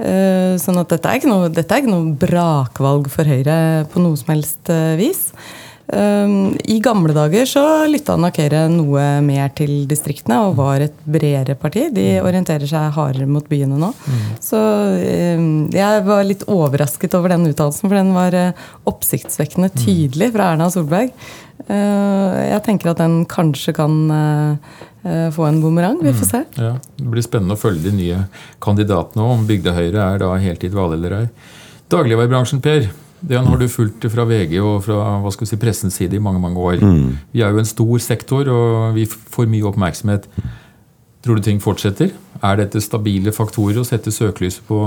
Eh, 0.00 0.56
sånn 0.60 0.80
at 0.80 0.92
dette 0.92 1.08
er, 1.08 1.20
ikke 1.20 1.30
noe, 1.30 1.48
dette 1.52 1.74
er 1.74 1.82
ikke 1.82 1.92
noe 1.92 2.14
brakvalg 2.20 3.10
for 3.12 3.28
Høyre 3.28 3.88
på 3.92 4.02
noe 4.02 4.16
som 4.16 4.32
helst 4.32 4.70
eh, 4.72 4.94
vis. 5.00 5.26
Eh, 5.92 6.32
I 6.72 6.78
gamle 6.84 7.12
dager 7.16 7.48
så 7.48 7.64
lytta 7.90 8.16
nok 8.20 8.40
Høyre 8.40 8.62
noe 8.72 9.04
mer 9.26 9.52
til 9.58 9.84
distriktene 9.90 10.40
og 10.46 10.56
var 10.60 10.86
et 10.86 10.96
bredere 11.04 11.58
parti. 11.60 11.88
De 11.92 12.06
orienterer 12.22 12.70
seg 12.70 12.96
hardere 12.96 13.28
mot 13.28 13.44
byene 13.50 13.76
nå. 13.80 13.92
Mm. 13.92 14.24
Så 14.44 14.62
jeg 15.74 16.08
var 16.08 16.24
litt 16.26 16.48
overrasket 16.48 17.18
over 17.18 17.34
den 17.34 17.50
uttalelsen, 17.50 17.88
for 17.90 17.98
den 17.98 18.16
var 18.16 18.38
oppsiktsvekkende 18.88 19.72
tydelig 19.76 20.32
fra 20.36 20.54
Erna 20.54 20.72
Solberg. 20.72 21.12
Jeg 21.68 22.62
tenker 22.64 22.92
at 22.92 23.00
den 23.02 23.24
kanskje 23.28 23.74
kan 23.76 23.96
Eh, 25.02 25.30
få 25.30 25.44
en 25.44 25.60
bumerang. 25.60 25.98
Vi 26.02 26.12
får 26.12 26.26
mm. 26.26 26.28
se. 26.30 26.62
Ja, 26.62 26.78
Det 26.96 27.08
blir 27.08 27.24
spennende 27.24 27.56
å 27.56 27.60
følge 27.60 27.88
de 27.88 27.96
nye 27.96 28.24
kandidatene 28.60 29.24
om 29.24 29.46
Bygde 29.48 29.72
Høyre 29.72 30.08
er 30.12 30.20
da 30.20 30.34
heltid 30.36 30.76
valg 30.76 30.98
eller 30.98 31.16
ei. 31.22 31.28
Dagligvarebransjen, 31.90 32.60
Per. 32.60 32.90
Den 33.20 33.48
har 33.48 33.58
du 33.60 33.66
fulgt 33.68 34.04
fra 34.12 34.24
VG 34.24 34.54
og 34.64 34.84
fra 34.86 35.18
hva 35.20 35.32
skal 35.32 35.44
vi 35.44 35.50
si, 35.50 35.58
pressens 35.60 35.96
side 36.00 36.16
i 36.16 36.22
mange 36.24 36.40
mange 36.40 36.60
år. 36.60 36.80
Mm. 36.80 37.18
Vi 37.32 37.42
er 37.44 37.52
jo 37.52 37.60
en 37.60 37.68
stor 37.68 37.98
sektor, 38.00 38.48
og 38.48 38.94
vi 38.96 39.04
får 39.08 39.48
mye 39.48 39.66
oppmerksomhet. 39.68 40.28
Tror 41.24 41.36
du 41.36 41.44
ting 41.44 41.60
fortsetter? 41.60 42.14
Er 42.40 42.60
dette 42.60 42.80
stabile 42.80 43.32
faktorer 43.36 43.80
å 43.80 43.84
sette 43.84 44.12
søkelyset 44.12 44.64
på, 44.68 44.80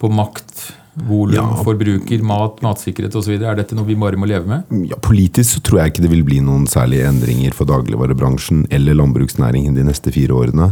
på 0.00 0.12
makt? 0.12 0.70
Volum, 0.96 1.34
ja. 1.36 1.44
forbruker, 1.60 2.22
mat, 2.24 2.62
matsikkerhet 2.64 3.14
osv. 3.18 3.34
Er 3.36 3.58
dette 3.58 3.76
noe 3.76 3.84
vi 3.84 3.98
bare 4.00 4.16
må 4.16 4.28
leve 4.28 4.48
med? 4.48 4.70
Ja, 4.88 4.96
Politisk 5.04 5.58
så 5.58 5.60
tror 5.64 5.82
jeg 5.82 5.92
ikke 5.92 6.04
det 6.06 6.12
vil 6.14 6.24
bli 6.24 6.38
noen 6.44 6.64
særlige 6.70 7.10
endringer 7.10 7.52
for 7.56 7.68
dagligvarebransjen 7.68 8.64
eller 8.72 8.96
landbruksnæringen 8.96 9.76
de 9.76 9.84
neste 9.84 10.12
fire 10.14 10.32
årene. 10.38 10.70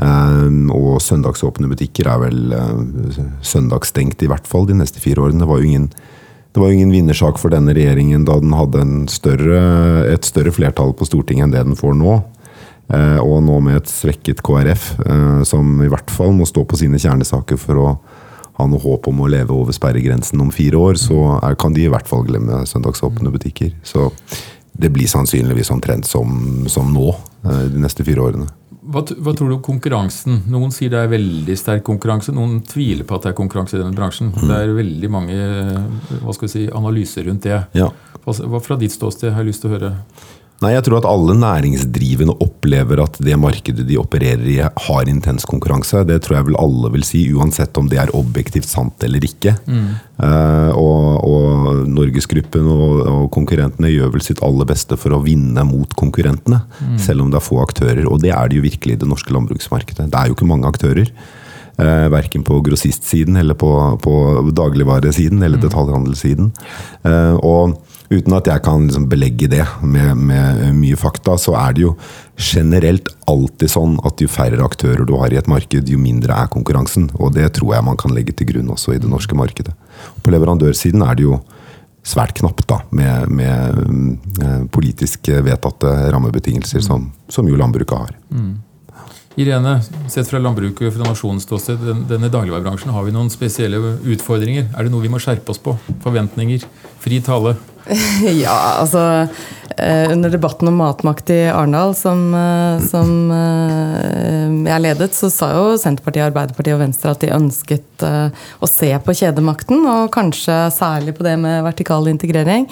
Um, 0.00 0.70
og 0.72 1.02
søndagsåpne 1.04 1.68
butikker 1.68 2.08
er 2.08 2.22
vel 2.22 2.54
uh, 2.56 3.20
søndagsstengt 3.44 4.24
i 4.24 4.30
hvert 4.32 4.48
fall 4.48 4.64
de 4.70 4.78
neste 4.80 5.02
fire 5.02 5.26
årene. 5.26 5.44
Det 5.44 5.50
var 5.52 5.60
jo 5.60 5.68
ingen, 5.68 5.90
det 5.92 6.62
var 6.62 6.72
jo 6.72 6.78
ingen 6.78 6.96
vinnersak 6.96 7.42
for 7.42 7.52
denne 7.52 7.76
regjeringen 7.76 8.24
da 8.28 8.38
den 8.40 8.56
hadde 8.56 8.86
større, 9.12 9.60
et 10.08 10.24
større 10.24 10.54
flertall 10.56 10.96
på 10.96 11.08
Stortinget 11.10 11.50
enn 11.50 11.52
det 11.58 11.66
den 11.68 11.76
får 11.76 12.00
nå. 12.00 12.16
Uh, 12.90 13.20
og 13.20 13.44
nå 13.44 13.60
med 13.62 13.82
et 13.82 13.92
svekket 13.92 14.40
KrF, 14.42 14.94
uh, 15.04 15.44
som 15.46 15.84
i 15.84 15.92
hvert 15.92 16.08
fall 16.10 16.32
må 16.34 16.48
stå 16.48 16.64
på 16.64 16.80
sine 16.80 16.98
kjernesaker 16.98 17.60
for 17.60 17.84
å 17.84 17.90
ha 18.60 18.68
noe 18.70 18.82
håp 18.82 19.08
om 19.10 19.24
å 19.24 19.30
leve 19.32 19.56
over 19.56 19.74
sperregrensen 19.76 20.40
om 20.42 20.52
fire 20.54 20.78
år, 20.78 21.00
så 21.00 21.18
er, 21.40 21.58
kan 21.60 21.74
de 21.76 21.86
i 21.86 21.90
hvert 21.92 22.08
fall 22.08 22.26
glemme 22.28 22.62
søndagsåpne 22.68 23.32
butikker. 23.34 23.74
Så 23.86 24.10
det 24.80 24.92
blir 24.94 25.10
sannsynligvis 25.10 25.72
omtrent 25.74 26.08
som, 26.08 26.64
som 26.70 26.92
nå 26.94 27.10
eh, 27.10 27.66
de 27.72 27.82
neste 27.82 28.06
fire 28.06 28.24
årene. 28.28 28.48
Hva, 28.90 29.02
hva, 29.04 29.34
tror 29.36 29.50
du 29.50 29.54
om 29.58 29.62
konkurransen? 29.62 30.40
Noen 30.50 30.72
sier 30.74 30.90
det 30.90 31.02
er 31.02 31.10
veldig 31.12 31.56
sterk 31.58 31.84
konkurranse. 31.86 32.32
Noen 32.34 32.58
tviler 32.66 33.06
på 33.06 33.18
at 33.18 33.26
det 33.26 33.32
er 33.32 33.38
konkurranse 33.38 33.76
i 33.76 33.80
denne 33.82 33.94
bransjen. 33.94 34.32
Mm. 34.32 34.46
Det 34.48 34.56
er 34.56 34.72
veldig 34.78 35.10
mange 35.12 35.36
hva 36.22 36.34
skal 36.34 36.48
vi 36.48 36.52
si, 36.54 36.64
analyser 36.74 37.28
rundt 37.28 37.46
det. 37.46 37.60
Ja. 37.76 37.90
Hva, 38.24 38.62
fra 38.64 38.78
ditt 38.80 38.94
ståsted 38.96 39.34
har 39.34 39.44
jeg 39.44 39.52
lyst 39.52 39.64
til 39.64 39.70
å 39.70 39.76
høre? 39.76 39.92
Nei, 40.60 40.74
jeg 40.74 40.84
tror 40.84 40.98
at 40.98 41.06
alle 41.08 41.34
næringsdrivende 41.40 42.34
opplever 42.44 43.00
at 43.00 43.14
det 43.24 43.38
markedet 43.40 43.86
de 43.88 43.96
opererer 43.96 44.44
i, 44.44 44.58
har 44.60 45.08
intens 45.08 45.46
konkurranse. 45.48 46.02
Det 46.04 46.18
tror 46.20 46.36
jeg 46.36 46.48
vel 46.50 46.58
alle 46.60 46.90
vil 46.92 47.06
si, 47.06 47.22
uansett 47.32 47.80
om 47.80 47.88
det 47.88 48.02
er 48.02 48.12
objektivt 48.16 48.68
sant 48.68 49.06
eller 49.06 49.24
ikke. 49.24 49.54
Mm. 49.64 49.88
Uh, 50.20 50.70
og, 50.76 51.06
og 51.24 51.88
Norgesgruppen 51.88 52.68
og, 52.68 53.00
og, 53.00 53.24
konkurrentene 53.32 53.88
gjør 53.88 54.12
vel 54.18 54.26
sitt 54.26 54.44
aller 54.44 54.68
beste 54.68 55.00
for 55.00 55.16
å 55.16 55.22
vinne 55.24 55.64
mot 55.64 55.96
konkurrentene. 55.96 56.60
Mm. 56.76 56.96
Selv 57.00 57.24
om 57.24 57.32
det 57.32 57.40
er 57.40 57.48
få 57.48 57.62
aktører. 57.64 58.04
Og 58.10 58.20
det 58.20 58.34
er 58.36 58.52
det 58.52 58.60
jo 58.60 58.68
virkelig 58.68 58.98
i 58.98 59.00
det 59.00 59.08
norske 59.08 59.32
landbruksmarkedet. 59.32 60.10
Det 60.12 60.20
er 60.20 60.28
jo 60.28 60.36
ikke 60.36 60.50
mange 60.50 60.68
aktører. 60.68 61.08
Eh, 61.80 62.06
verken 62.12 62.42
på 62.44 62.58
grossistsiden 62.60 63.36
eller 63.40 63.56
på, 63.56 63.70
på 64.04 64.14
dagligvaresiden 64.52 65.40
eller 65.42 65.60
detaljhandelssiden. 65.62 66.50
Eh, 67.08 67.36
og 67.40 67.78
uten 68.10 68.34
at 68.34 68.48
jeg 68.50 68.62
kan 68.66 68.88
liksom 68.88 69.06
belegge 69.10 69.46
det 69.50 69.62
med, 69.86 70.18
med, 70.18 70.64
mye 70.74 70.98
fakta, 70.98 71.36
så 71.38 71.54
er 71.60 71.76
det 71.76 71.84
jo 71.84 71.92
generelt 72.34 73.12
alltid 73.30 73.70
sånn 73.70 73.94
at 74.06 74.22
jo 74.22 74.30
færre 74.30 74.64
aktører 74.66 75.06
du 75.06 75.14
har 75.20 75.30
i 75.30 75.38
et 75.38 75.50
marked, 75.50 75.88
jo 75.88 76.00
mindre 76.00 76.34
er 76.34 76.50
konkurransen. 76.50 77.06
Og 77.20 77.36
det 77.36 77.46
tror 77.58 77.76
jeg 77.76 77.86
man 77.86 78.00
kan 78.00 78.14
legge 78.16 78.34
til 78.34 78.50
grunn 78.50 78.72
også 78.74 78.96
i 78.96 79.02
det 79.02 79.10
norske 79.10 79.38
markedet. 79.38 79.76
På 80.24 80.34
leverandørsiden 80.34 81.06
er 81.06 81.20
det 81.20 81.28
jo 81.28 81.38
svært 82.06 82.34
knapt, 82.40 82.64
da, 82.66 82.80
med, 82.96 83.30
med 83.30 84.42
eh, 84.42 84.66
politisk 84.72 85.30
vedtatte 85.44 85.92
rammebetingelser, 86.10 86.82
som, 86.82 87.10
som 87.30 87.46
jo 87.46 87.58
landbruket 87.60 87.98
har. 87.98 88.16
Mm. 88.32 88.54
Irene, 89.38 89.76
sett 90.10 90.26
fra 90.26 90.40
landbruket 90.42 90.90
fra 90.96 91.06
nasjonens 91.06 91.46
ståsted, 91.46 91.78
den, 91.86 92.02
denne 92.10 92.32
dagligvarebransjen, 92.32 92.90
har 92.90 93.06
vi 93.06 93.14
noen 93.14 93.30
spesielle 93.30 93.78
utfordringer? 94.02 94.72
Er 94.74 94.86
det 94.86 94.90
noe 94.90 95.04
vi 95.04 95.12
må 95.12 95.20
skjerpe 95.22 95.54
oss 95.54 95.62
på? 95.62 95.76
Forventninger? 96.02 96.66
Fri 97.00 97.20
tale? 97.24 97.54
ja, 98.44 98.80
altså 98.80 99.26
under 100.12 100.30
debatten 100.30 100.68
om 100.68 100.76
matmakt 100.76 101.30
i 101.30 101.44
Arendal, 101.48 101.94
som, 101.94 102.34
eh, 102.34 102.86
som, 102.86 103.30
eh, 103.30 104.70
jeg 104.72 104.82
ledet, 104.82 105.14
så 105.14 105.30
sa 105.30 105.50
jo 105.52 105.78
Senterpartiet, 105.78 106.30
Arbeiderpartiet 106.30 106.74
og 106.74 106.82
Venstre 106.84 107.10
at 107.10 107.20
de 107.20 107.32
ønsket 107.34 107.86
å 108.00 108.66
se 108.68 108.88
på 109.04 109.12
kjedemakten, 109.12 109.82
og 109.84 110.10
kanskje 110.14 110.72
særlig 110.72 111.12
på 111.18 111.24
det 111.26 111.34
med 111.38 111.62
vertikal 111.66 112.08
integrering. 112.08 112.64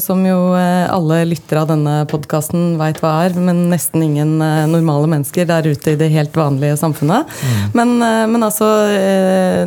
Som 0.00 0.24
jo 0.24 0.54
alle 0.56 1.26
lyttere 1.28 1.60
av 1.60 1.68
denne 1.68 2.06
podkasten 2.08 2.78
veit 2.80 3.02
hva 3.02 3.26
er, 3.26 3.36
men 3.36 3.68
nesten 3.68 4.00
ingen 4.00 4.38
normale 4.72 5.10
mennesker 5.12 5.44
der 5.44 5.68
ute 5.68 5.92
i 5.92 5.98
det 6.00 6.08
helt 6.14 6.32
vanlige 6.32 6.78
samfunnet. 6.80 7.28
Mm. 7.28 7.74
Men, 7.76 7.92
men, 8.32 8.46
altså 8.48 8.64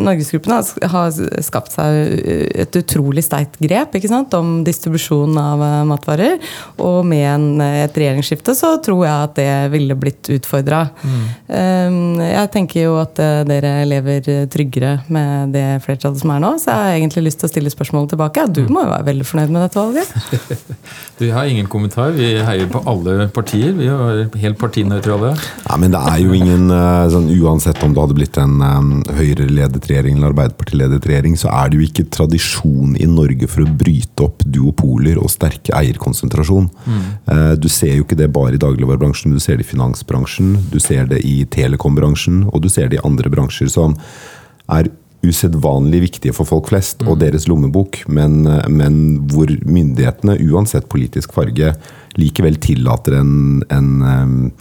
Norgesgruppen 0.02 0.58
har 0.90 1.14
skapt 1.46 1.78
seg 1.78 2.26
et 2.66 2.82
utrolig 2.82 3.28
sterkt 3.28 3.62
grep 3.62 3.94
ikke 3.94 4.10
sant, 4.10 4.34
om 4.34 4.64
distribusjon 4.66 5.38
av 5.38 5.62
matvarer. 5.86 6.40
Og 6.80 7.02
med 7.08 7.26
en, 7.28 7.48
et 7.62 7.98
regjeringsskifte 8.02 8.56
så 8.58 8.76
tror 8.84 9.04
jeg 9.06 9.28
at 9.30 9.36
det 9.40 9.52
ville 9.74 9.98
blitt 10.00 10.30
utfordra. 10.34 10.86
Mm. 11.04 11.24
Ehm, 11.60 12.00
jeg 12.24 12.52
tenker 12.54 12.86
jo 12.86 12.96
at 13.02 13.20
eh, 13.24 13.42
dere 13.48 13.74
lever 13.88 14.30
tryggere 14.52 14.94
med 15.14 15.54
det 15.56 15.66
flertallet 15.86 16.22
som 16.22 16.34
er 16.34 16.44
nå, 16.44 16.54
så 16.62 16.72
jeg 16.72 16.86
har 16.86 16.98
egentlig 17.00 17.26
lyst 17.28 17.42
til 17.44 17.50
å 17.50 17.54
stille 17.54 17.74
spørsmålet 17.74 18.14
tilbake. 18.16 18.48
Du 18.54 18.64
mm. 18.66 18.72
må 18.74 18.86
jo 18.86 18.94
være 18.94 19.08
veldig 19.10 19.28
fornøyd 19.28 19.54
med 19.56 19.66
dette 19.66 19.80
valget? 19.80 20.14
du, 21.20 21.26
jeg 21.28 21.36
har 21.36 21.52
ingen 21.52 21.70
kommentar. 21.72 22.14
Vi 22.18 22.32
heier 22.46 22.70
på 22.72 22.84
alle 22.90 23.30
partier. 23.36 23.74
Vi 23.78 23.90
er 23.92 24.26
helt 24.44 24.60
partinøytrale. 24.62 25.34
Ja, 25.66 25.80
men 25.82 25.96
det 25.96 26.04
er 26.14 26.24
jo 26.24 26.36
ingen 26.38 26.70
eh, 26.74 27.06
sånn, 27.14 27.30
Uansett 27.40 27.80
om 27.86 27.94
det 27.96 28.02
hadde 28.04 28.18
blitt 28.18 28.38
en 28.42 28.58
um, 28.60 28.90
Høyre-ledet 29.16 29.86
regjering 29.88 30.18
eller 30.18 30.34
Arbeiderparti-ledet 30.34 31.06
regjering, 31.08 31.38
så 31.40 31.52
er 31.54 31.70
det 31.70 31.80
jo 31.80 31.86
ikke 31.86 32.08
tradisjon 32.14 32.98
i 33.00 33.08
Norge 33.10 33.48
for 33.50 33.64
å 33.64 33.78
bryte 33.80 34.26
opp 34.26 34.44
duopoler 34.44 35.20
og 35.22 35.32
sterke 35.32 35.76
eierkonsentrasjoner 35.78 36.39
konsentrasjon. 36.40 36.70
Mm. 36.86 37.60
Du 37.60 37.70
ser 37.70 37.98
jo 37.98 38.06
ikke 38.06 38.18
det 38.18 38.32
bare 38.34 38.56
i 38.56 38.62
dagligvarebransjen, 38.62 39.34
du 39.34 39.40
ser 39.40 39.58
det 39.58 39.68
i 39.68 39.72
finansbransjen, 39.74 40.58
du 40.72 40.80
ser 40.80 41.08
det 41.08 41.22
i 41.26 41.46
telekombransjen, 41.46 42.50
og 42.52 42.64
du 42.64 42.70
ser 42.70 42.90
det 42.90 43.00
i 43.00 43.06
andre 43.06 43.30
bransjer 43.30 43.70
som 43.70 43.98
er 44.70 44.90
usedvanlig 45.22 46.00
viktige 46.06 46.34
for 46.34 46.48
folk 46.48 46.70
flest 46.70 47.02
og 47.04 47.18
mm. 47.18 47.20
deres 47.20 47.48
lommebok, 47.50 48.06
men, 48.08 48.46
men, 48.72 48.94
hvor 49.28 49.50
myndighetene, 49.50 50.38
uansett 50.48 50.88
politisk 50.90 51.34
farge, 51.36 51.74
likevel 52.16 52.56
tillater 52.64 53.18
en, 53.20 53.60
en 53.70 54.54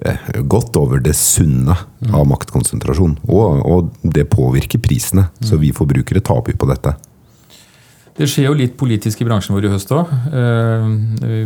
eh, 0.00 0.30
godt 0.48 0.78
over 0.80 1.02
det 1.04 1.12
sunne 1.18 1.76
mm. 1.76 2.14
av 2.16 2.24
maktkonsentrasjon. 2.30 3.18
Og, 3.28 3.60
og 3.68 3.92
det 4.00 4.30
påvirker 4.32 4.80
prisene, 4.80 5.28
så 5.44 5.60
vi 5.60 5.74
forbrukere 5.76 6.24
taper 6.24 6.56
på 6.56 6.70
dette. 6.72 6.96
Det 8.18 8.26
skjer 8.26 8.48
jo 8.48 8.56
litt 8.58 8.72
politisk 8.74 9.20
i 9.22 9.26
bransjen 9.28 9.54
vår 9.54 9.68
i 9.68 9.70
høst 9.70 9.92
òg. 9.94 10.08
Eh, 10.34 10.86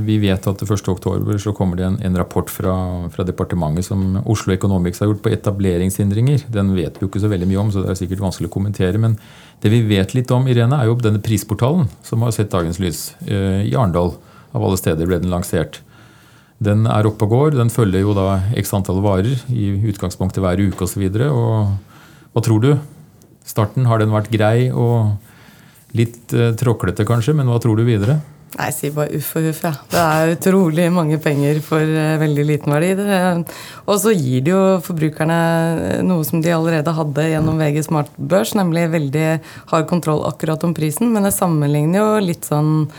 vi 0.07 0.15
vet 0.23 0.47
at 0.49 0.63
1.10 0.65 1.41
så 1.43 1.53
kommer 1.53 1.77
det 1.77 1.85
en, 1.85 1.99
en 2.01 2.15
rapport 2.17 2.49
fra, 2.49 2.77
fra, 3.13 3.27
departementet 3.29 3.85
som 3.85 4.17
Oslo 4.23 4.55
Economics 4.55 5.03
har 5.03 5.11
gjort 5.11 5.21
på 5.27 5.35
etableringshindringer. 5.35 6.47
Den 6.55 6.71
vet 6.73 6.97
vi 6.97 7.05
jo 7.05 7.11
ikke 7.11 7.21
så 7.21 7.29
veldig 7.29 7.49
mye 7.51 7.59
om, 7.61 7.73
så 7.75 7.83
det 7.83 7.91
er 7.93 7.99
sikkert 8.01 8.23
vanskelig 8.25 8.49
å 8.49 8.55
kommentere. 8.55 9.01
Men 9.03 9.19
det 9.61 9.69
vi 9.75 9.83
vet 9.91 10.15
litt 10.17 10.33
om, 10.33 10.49
Irene, 10.49 10.79
er 10.81 10.89
jo 10.89 10.97
denne 10.97 11.21
prisportalen 11.21 11.91
som 12.09 12.25
har 12.25 12.33
sett 12.33 12.49
dagens 12.55 12.81
lys. 12.81 13.03
Eh, 13.27 13.67
I 13.69 13.75
Arendal, 13.77 14.15
av 14.57 14.65
alle 14.65 14.81
steder, 14.81 15.11
ble 15.11 15.19
den 15.21 15.35
lansert. 15.35 15.83
Den 16.63 16.87
er 16.89 17.05
oppe 17.11 17.29
og 17.29 17.35
går. 17.35 17.59
Den 17.59 17.75
følger 17.75 18.01
jo 18.07 18.15
da 18.17 18.39
x 18.57 18.73
antall 18.79 19.03
varer, 19.05 19.45
i 19.53 19.75
utgangspunktet 19.93 20.41
hver 20.41 20.65
uke 20.71 20.89
osv. 20.89 21.05
Hva 21.13 22.45
tror 22.49 22.65
du? 22.65 22.73
Starten, 23.45 23.91
har 23.93 24.01
den 24.01 24.17
vært 24.17 24.33
grei? 24.33 24.71
og 24.73 25.19
Litt 25.99 26.33
uh, 26.37 26.53
tråklete 26.59 27.07
kanskje, 27.09 27.35
men 27.37 27.51
hva 27.51 27.59
tror 27.63 27.77
du 27.79 27.85
videre? 27.87 28.21
Nei, 28.53 28.67
Jeg 28.69 28.77
sier 28.77 28.93
bare 28.97 29.17
uff 29.17 29.31
og 29.39 29.47
uff. 29.49 29.63
Ja. 29.65 29.73
Det 29.93 30.03
er 30.03 30.35
utrolig 30.35 30.89
mange 30.93 31.17
penger 31.25 31.61
for 31.65 31.81
uh, 31.81 32.19
veldig 32.21 32.45
liten 32.49 32.75
verdi. 32.75 32.91
og 33.87 33.97
så 34.03 34.13
gir 34.13 34.45
det 34.45 34.53
jo 34.53 34.61
forbrukerne 34.85 35.39
eh, 35.87 36.03
noe 36.05 36.25
som 36.29 36.43
de 36.45 36.53
allerede 36.53 36.93
hadde 36.97 37.31
gjennom 37.31 37.61
VG 37.61 37.87
Smart 37.89 38.13
Børs, 38.19 38.53
nemlig 38.59 38.91
veldig 38.93 39.27
hard 39.73 39.89
kontroll 39.89 40.25
akkurat 40.29 40.65
om 40.65 40.75
prisen, 40.77 41.13
men 41.13 41.25
det 41.25 41.33
sammenligner 41.37 42.03
jo 42.03 42.25
litt 42.29 42.49
sånn 42.49 42.91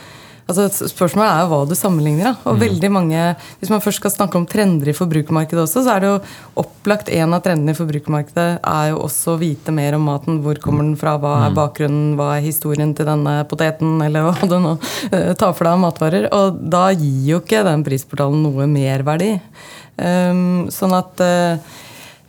Altså, 0.43 0.67
spørsmålet 0.91 1.29
er 1.29 1.43
jo 1.43 1.49
hva 1.53 1.59
du 1.69 1.73
sammenligner. 1.77 2.31
Da. 2.31 2.49
Og 2.49 2.57
mm. 2.57 2.63
veldig 2.63 2.89
mange, 2.91 3.21
Hvis 3.59 3.71
man 3.71 3.83
først 3.83 4.01
skal 4.01 4.11
snakke 4.11 4.39
om 4.39 4.47
trender 4.49 4.89
i 4.91 4.95
forbrukermarkedet 4.97 5.63
også, 5.63 5.85
så 5.85 5.95
er 5.95 6.03
det 6.03 6.09
jo 6.09 6.17
opplagt 6.63 7.11
en 7.13 7.35
av 7.35 7.43
trendene 7.45 7.71
i 7.71 7.77
forbrukermarkedet 7.77 8.47
er 8.59 8.89
jo 8.91 8.99
også 9.05 9.35
å 9.35 9.39
vite 9.41 9.75
mer 9.75 9.95
om 9.97 10.03
maten. 10.09 10.41
Hvor 10.43 10.59
kommer 10.63 10.83
den 10.83 10.97
fra, 10.99 11.15
hva 11.21 11.35
er 11.45 11.53
mm. 11.53 11.59
bakgrunnen, 11.59 12.09
hva 12.19 12.33
er 12.35 12.47
historien 12.47 12.91
til 12.97 13.07
denne 13.07 13.37
poteten, 13.49 13.95
eller 14.03 14.27
hva 14.27 14.49
du 14.49 14.57
nå 14.59 14.75
uh, 14.75 15.31
tar 15.39 15.55
for 15.55 15.63
deg 15.63 15.71
av 15.71 15.85
matvarer. 15.85 16.27
Og 16.35 16.59
da 16.73 16.89
gir 16.91 17.31
jo 17.31 17.41
ikke 17.43 17.63
den 17.67 17.87
prisportalen 17.87 18.43
noe 18.43 18.67
merverdi. 18.69 19.37
Um, 19.93 20.67
sånn 20.73 20.95
at 20.97 21.21
uh, 21.23 21.73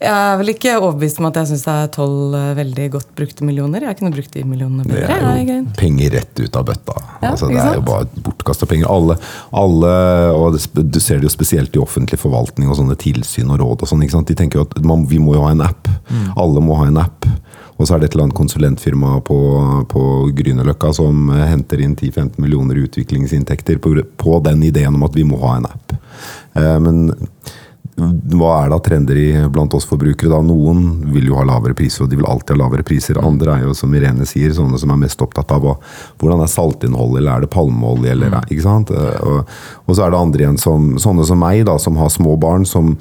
jeg 0.04 0.12
er 0.14 0.38
vel 0.40 0.52
ikke 0.52 0.74
overbevist 0.78 1.20
om 1.20 1.28
at 1.30 1.38
jeg 1.40 1.50
syns 1.50 1.64
det 1.66 1.74
er 1.74 1.90
tolv 1.94 2.34
eh, 2.38 2.50
veldig 2.58 2.88
godt 2.94 3.10
brukte 3.16 3.46
millioner. 3.46 3.86
Jeg 3.88 3.98
kunne 3.98 4.12
brukt 4.14 4.34
de 4.36 4.44
millionene 4.46 4.84
bedre. 4.86 5.06
Det 5.08 5.16
er 5.16 5.40
jo 5.48 5.58
penger 5.78 6.14
rett 6.18 6.42
ut 6.42 6.58
av 6.60 6.66
bøtta. 6.68 6.96
Ja, 7.22 7.30
altså, 7.32 7.48
det 7.50 7.62
er 7.62 7.78
jo 7.78 7.86
bare 7.88 8.24
bortkasta 8.26 8.68
penger. 8.70 8.90
Alle, 8.92 9.16
alle, 9.56 9.94
og 10.36 10.60
Du 10.76 11.00
ser 11.00 11.22
det 11.22 11.28
jo 11.28 11.32
spesielt 11.32 11.76
i 11.76 11.82
offentlig 11.82 12.20
forvaltning 12.20 12.68
og 12.70 12.78
sånne 12.80 12.98
tilsyn 13.00 13.50
og 13.54 13.62
råd. 13.64 13.86
og 13.86 13.90
sånn, 13.90 14.04
De 14.28 14.36
tenker 14.36 14.60
jo 14.60 14.68
at 14.68 14.78
man, 14.84 15.08
vi 15.10 15.18
må 15.22 15.38
jo 15.38 15.46
ha 15.46 15.54
en 15.54 15.64
app. 15.64 15.90
Mm. 16.10 16.28
Alle 16.36 16.64
må 16.64 16.78
ha 16.80 16.90
en 16.90 17.00
app. 17.02 17.28
Og 17.74 17.88
så 17.88 17.96
er 17.96 18.02
det 18.02 18.10
et 18.10 18.14
eller 18.14 18.28
annet 18.28 18.38
konsulentfirma 18.38 19.16
på, 19.26 19.38
på 19.90 20.02
Grünerløkka 20.38 20.92
som 20.94 21.26
henter 21.34 21.82
inn 21.82 21.96
10-15 21.96 22.38
millioner 22.42 22.78
utviklingsinntekter 22.84 23.80
på, 23.82 23.96
på, 24.20 24.38
den 24.46 24.62
ideen 24.62 24.94
om 24.94 25.02
at 25.08 25.16
vi 25.16 25.26
må 25.26 25.40
ha 25.42 25.56
en 25.58 25.66
app. 25.72 25.96
Eh, 26.54 26.78
men 26.84 27.08
hva 27.94 28.52
er 28.64 28.72
da 28.72 28.80
trender 28.82 29.18
i, 29.18 29.28
blant 29.54 29.74
oss 29.76 29.86
forbrukere? 29.86 30.32
da? 30.32 30.40
Noen 30.42 31.12
vil 31.14 31.28
jo 31.30 31.38
ha 31.38 31.44
lavere 31.46 31.76
priser, 31.78 32.04
og 32.04 32.10
de 32.10 32.18
vil 32.18 32.26
alltid 32.26 32.56
ha 32.56 32.60
lavere 32.64 32.86
priser. 32.86 33.20
Andre 33.22 33.54
er 33.54 33.68
jo, 33.68 33.74
som 33.78 33.94
Irene 33.94 34.26
sier, 34.26 34.54
sånne 34.56 34.80
som 34.82 34.90
er 34.90 35.02
mest 35.04 35.22
opptatt 35.22 35.52
av 35.54 35.62
hva, 35.62 35.74
hvordan 36.22 36.42
er 36.42 36.50
saltinnholdet, 36.50 37.20
eller 37.22 37.36
er 37.36 37.44
det 37.44 37.52
palmeolje, 37.54 38.14
eller 38.16 38.34
mm. 38.34 38.40
ikke 38.48 38.66
sant? 38.66 38.90
Og, 38.94 39.52
og, 39.84 39.92
så 39.94 40.06
er 40.06 40.14
det 40.14 40.22
andre 40.24 40.46
igjen 40.46 40.58
som 40.60 40.94
sånne 41.02 41.26
som 41.28 41.38
meg, 41.38 41.62
da, 41.68 41.76
som 41.78 42.00
har 42.00 42.10
små 42.10 42.34
barn, 42.40 42.66
som 42.66 42.96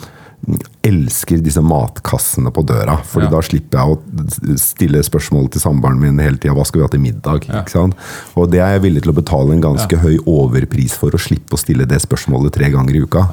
elsker 0.83 1.39
disse 1.39 1.61
matkassene 1.63 2.51
på 2.53 2.65
døra. 2.67 2.97
fordi 3.07 3.29
ja. 3.29 3.31
da 3.31 3.41
slipper 3.47 3.79
jeg 3.79 3.95
å 3.95 4.57
stille 4.59 5.03
spørsmål 5.07 5.47
til 5.53 5.63
samboeren 5.63 6.01
min 6.01 6.19
hele 6.19 6.37
tida. 6.37 6.53
Hva 6.57 6.65
skal 6.67 6.81
vi 6.81 6.85
ha 6.85 6.91
til 6.91 7.01
middag? 7.01 7.47
Ja. 7.47 7.63
ikke 7.63 7.73
sant? 7.77 7.97
Og 8.35 8.51
det 8.51 8.59
er 8.59 8.75
jeg 8.75 8.83
villig 8.89 9.05
til 9.05 9.13
å 9.13 9.17
betale 9.17 9.55
en 9.55 9.63
ganske 9.63 9.97
ja. 9.97 10.03
høy 10.03 10.19
overpris 10.27 10.99
for, 10.99 11.15
å 11.15 11.21
slippe 11.21 11.55
å 11.55 11.61
stille 11.61 11.87
det 11.89 12.01
spørsmålet 12.03 12.53
tre 12.59 12.69
ganger 12.75 12.99
i 12.99 13.05
uka. 13.07 13.23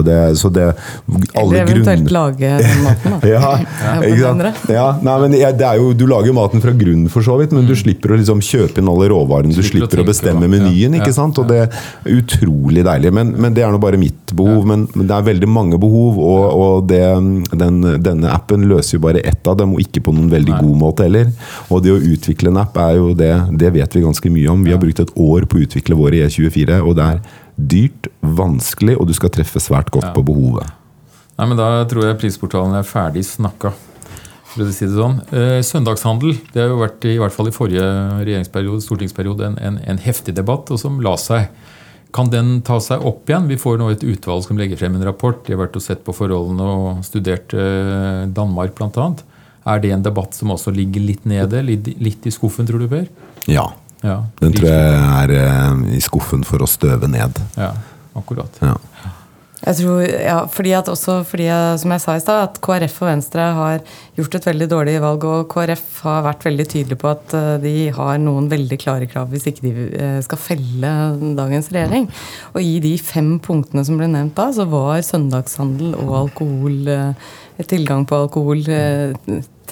Det, 0.00 0.18
så 0.40 0.48
det, 0.48 0.70
Eller 1.34 1.62
eventuelt 1.62 2.06
grunn... 2.06 2.12
lage 2.16 2.52
den 2.62 2.82
maten, 2.86 3.16
da. 3.16 3.28
ja, 3.34 3.50
ikke 4.06 4.22
sant? 4.22 4.70
Ja, 4.72 4.86
nei, 5.04 5.16
men 5.24 5.36
det 5.36 5.66
er 5.68 5.80
jo, 5.80 5.92
du 5.96 6.06
lager 6.10 6.32
jo 6.32 6.36
maten 6.36 6.64
fra 6.64 6.72
grunnen, 6.76 7.08
for 7.12 7.24
så 7.26 7.36
vidt, 7.40 7.52
men 7.52 7.66
du 7.68 7.74
mm. 7.74 7.80
slipper 7.82 8.14
å 8.14 8.20
liksom 8.20 8.42
kjøpe 8.44 8.80
inn 8.80 8.90
alle 8.90 9.10
råvarene. 9.12 9.54
Du 9.54 9.62
slipper, 9.66 10.02
å, 10.02 10.06
bestemme 10.08 10.48
menyen, 10.50 10.96
ikke 10.98 11.12
sant? 11.14 11.38
og 11.42 11.50
det 11.50 11.64
er 11.66 12.16
utrolig 12.16 12.84
deilig. 12.86 13.12
Men, 13.14 13.34
men 13.36 13.56
det 13.56 13.66
er 13.66 13.72
nå 13.74 13.80
bare 13.82 14.00
mitt 14.00 14.32
behov. 14.36 14.64
Men, 14.68 14.86
men, 14.94 15.06
det 15.10 15.16
er 15.16 15.28
veldig 15.28 15.50
mange 15.50 15.80
behov, 15.82 16.18
og, 16.22 16.46
og 16.64 16.88
det, 16.90 17.02
den, 17.58 17.82
denne 18.02 18.32
appen 18.32 18.66
løser 18.70 18.98
jo 18.98 19.04
bare 19.06 19.24
ett 19.28 19.46
av 19.48 19.58
dem, 19.60 19.76
og 19.76 19.84
ikke 19.84 20.04
på 20.06 20.16
noen 20.16 20.32
veldig 20.32 20.58
god 20.58 20.80
måte 20.80 21.08
heller. 21.08 21.30
Og 21.68 21.84
det 21.84 21.94
å 21.94 22.00
utvikle 22.00 22.52
en 22.52 22.62
app 22.62 22.78
er 22.80 22.98
jo 22.98 23.12
det, 23.18 23.32
det 23.60 23.72
vet 23.76 23.96
vi 23.96 24.04
ganske 24.04 24.32
mye 24.32 24.50
om. 24.52 24.64
Vi 24.64 24.74
har 24.74 24.82
brukt 24.82 25.02
et 25.02 25.14
år 25.20 25.46
på 25.48 25.60
å 25.60 25.64
utvikle 25.66 25.98
vår 25.98 26.18
i 26.18 26.26
E24, 26.26 26.80
og 26.82 26.96
det 26.98 27.08
er 27.14 27.22
dyrt, 27.56 28.08
vanskelig, 28.20 28.96
og 28.98 29.08
du 29.08 29.14
skal 29.16 29.32
treffe 29.34 29.60
svært 29.62 29.90
godt 29.94 30.10
ja. 30.10 30.14
på 30.16 30.24
behovet. 30.26 30.68
Nei, 31.38 31.48
men 31.48 31.58
Da 31.58 31.82
tror 31.88 32.06
jeg 32.06 32.20
prisportalen 32.20 32.76
er 32.78 32.86
ferdig 32.86 33.24
snakka. 33.26 33.72
For 34.52 34.66
å 34.66 34.68
si 34.68 34.84
det 34.84 34.96
sånn. 34.98 35.20
Eh, 35.32 35.60
søndagshandel 35.64 36.34
det 36.52 36.60
har 36.60 36.68
jo 36.68 36.82
vært 36.82 37.06
i 37.08 37.16
hvert 37.20 37.32
fall 37.32 37.48
i 37.48 37.54
forrige 37.56 37.84
regjeringsperiode, 38.20 38.84
stortingsperiode 38.84 39.46
en, 39.48 39.56
en, 39.64 39.78
en, 39.80 40.00
heftig 40.02 40.34
debatt, 40.36 40.68
og 40.68 40.80
som 40.80 41.00
la 41.04 41.14
seg. 41.20 41.48
Kan 42.12 42.28
den 42.28 42.58
ta 42.66 42.76
seg 42.84 43.00
opp 43.08 43.30
igjen? 43.30 43.48
Vi 43.48 43.56
får 43.56 43.78
nå 43.80 43.88
et 43.94 44.04
utvalg 44.04 44.44
som 44.44 44.58
legger 44.60 44.76
frem 44.76 44.98
en 44.98 45.06
rapport. 45.08 45.38
De 45.46 45.54
har 45.54 45.62
vært 45.62 45.78
og 45.80 45.84
sett 45.84 46.02
på 46.04 46.12
forholdene 46.12 46.66
og 46.68 47.04
studert 47.08 47.54
eh, 47.56 48.28
Danmark 48.28 48.76
bl.a. 48.76 49.08
Er 49.72 49.80
det 49.80 49.94
en 49.94 50.04
debatt 50.04 50.36
som 50.36 50.52
også 50.52 50.74
ligger 50.74 51.04
litt 51.06 51.24
nede, 51.28 51.62
litt 51.64 52.26
i 52.28 52.34
skuffen, 52.34 52.68
tror 52.68 52.82
du, 52.82 52.90
Per? 52.90 53.06
Ja. 53.48 53.70
Ja, 54.02 54.22
Den 54.42 54.54
tror 54.56 54.68
jeg 54.68 54.94
er 54.98 55.34
eh, 55.38 55.82
i 55.96 56.00
skuffen 56.02 56.42
for 56.46 56.62
å 56.62 56.70
støve 56.70 57.10
ned. 57.10 57.38
Ja, 57.58 57.72
akkurat. 58.18 58.58
Ja. 58.62 58.76
Jeg 59.62 59.78
tror, 59.78 60.00
ja, 60.02 60.38
fordi 60.50 60.72
at 60.74 60.88
også 60.90 61.20
fordi, 61.22 61.44
som 61.78 61.92
jeg 61.94 62.02
sa 62.02 62.16
i 62.18 62.22
stad, 62.24 62.48
at 62.48 62.56
KrF 62.64 62.96
og 63.04 63.08
Venstre 63.12 63.44
har 63.54 63.84
gjort 64.18 64.34
et 64.34 64.48
veldig 64.48 64.66
dårlig 64.72 64.96
valg. 65.04 65.26
Og 65.28 65.46
KrF 65.52 66.00
har 66.08 66.24
vært 66.26 66.48
veldig 66.48 66.66
tydelig 66.72 66.98
på 66.98 67.12
at 67.12 67.36
eh, 67.38 67.52
de 67.62 67.74
har 67.94 68.18
noen 68.18 68.50
veldig 68.50 68.80
klare 68.82 69.06
krav 69.10 69.30
hvis 69.30 69.46
ikke 69.52 69.68
de 69.68 69.86
eh, 69.94 70.18
skal 70.26 70.42
felle 70.42 70.92
dagens 71.38 71.70
regjering. 71.70 72.10
Og 72.56 72.60
i 72.66 72.74
de 72.82 72.96
fem 72.98 73.36
punktene 73.44 73.86
som 73.86 74.02
ble 74.02 74.10
nevnt 74.10 74.34
da, 74.38 74.50
så 74.50 74.66
var 74.66 74.98
søndagshandel 75.06 75.94
og 76.02 76.18
alkohol 76.24 76.92
Tilgang 77.68 78.06
på 78.08 78.16
alkohol 78.16 78.62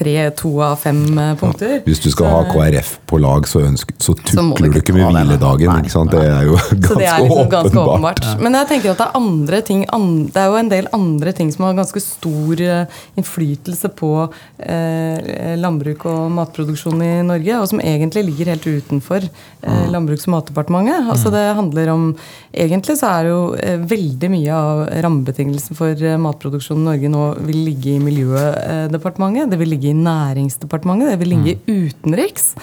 tre, 0.00 0.16
to 0.38 0.54
av 0.64 0.78
fem 0.80 1.02
eh, 1.18 1.34
punkter. 1.40 1.76
Hvis 1.86 2.00
du 2.02 2.08
skal 2.12 2.32
ha 2.32 2.40
KrF 2.48 2.94
på 3.10 3.20
lag, 3.20 3.46
så, 3.48 3.62
ønsker, 3.68 3.94
så 4.00 4.14
Så 4.16 4.16
du 4.16 4.22
tukler 4.32 4.80
ikke 4.80 4.94
med 4.96 5.06
hviledagen. 5.06 5.82
Ikke 5.82 5.92
sant? 5.92 6.14
Det 6.14 6.24
er 6.24 6.48
jo 6.48 6.56
ganske, 6.56 6.96
det 6.98 7.08
er 7.10 7.24
liksom 7.26 7.50
ganske 7.52 7.76
åpenbart. 7.84 8.22
åpenbart. 8.24 8.42
Men 8.42 8.58
jeg 8.58 8.70
tenker 8.72 8.94
at 8.94 9.02
det 9.02 9.06
er 9.06 9.20
andre 9.20 9.60
ting 9.66 9.84
Det 10.30 10.40
er 10.40 10.48
jo 10.50 10.58
en 10.60 10.72
del 10.72 10.88
andre 10.96 11.32
ting 11.36 11.52
som 11.52 11.66
har 11.68 11.76
ganske 11.78 12.02
stor 12.02 12.64
eh, 12.64 13.00
innflytelse 13.20 13.92
på 14.00 14.10
eh, 14.58 15.56
landbruk 15.60 16.06
og 16.10 16.30
matproduksjon 16.34 17.02
i 17.04 17.12
Norge, 17.26 17.60
og 17.60 17.68
som 17.70 17.82
egentlig 17.84 18.24
ligger 18.30 18.54
helt 18.54 18.66
utenfor 18.66 19.24
eh, 19.26 19.86
Landbruks- 19.92 20.26
og 20.28 20.34
matdepartementet. 20.36 21.10
Altså 21.10 21.32
det 21.34 21.44
handler 21.58 21.92
om 21.94 22.06
Egentlig 22.50 22.96
så 22.98 23.06
er 23.14 23.28
jo 23.28 23.40
eh, 23.54 23.78
veldig 23.78 24.28
mye 24.32 24.54
av 24.54 24.80
rammebetingelsene 25.04 25.76
for 25.78 25.94
eh, 26.02 26.16
matproduksjon 26.18 26.80
i 26.80 26.86
Norge 26.88 27.10
nå 27.12 27.26
vil 27.46 27.60
ligge 27.68 27.92
i 27.94 28.00
Miljødepartementet, 28.02 29.52
det 29.52 29.58
vil 29.60 29.70
ligge 29.70 29.89
i 29.89 29.89
Næringsdepartementet, 29.96 31.12
det 31.12 31.20
vil 31.20 31.32
ligge 31.34 31.54
i 31.56 31.78
utenriks. 31.88 32.54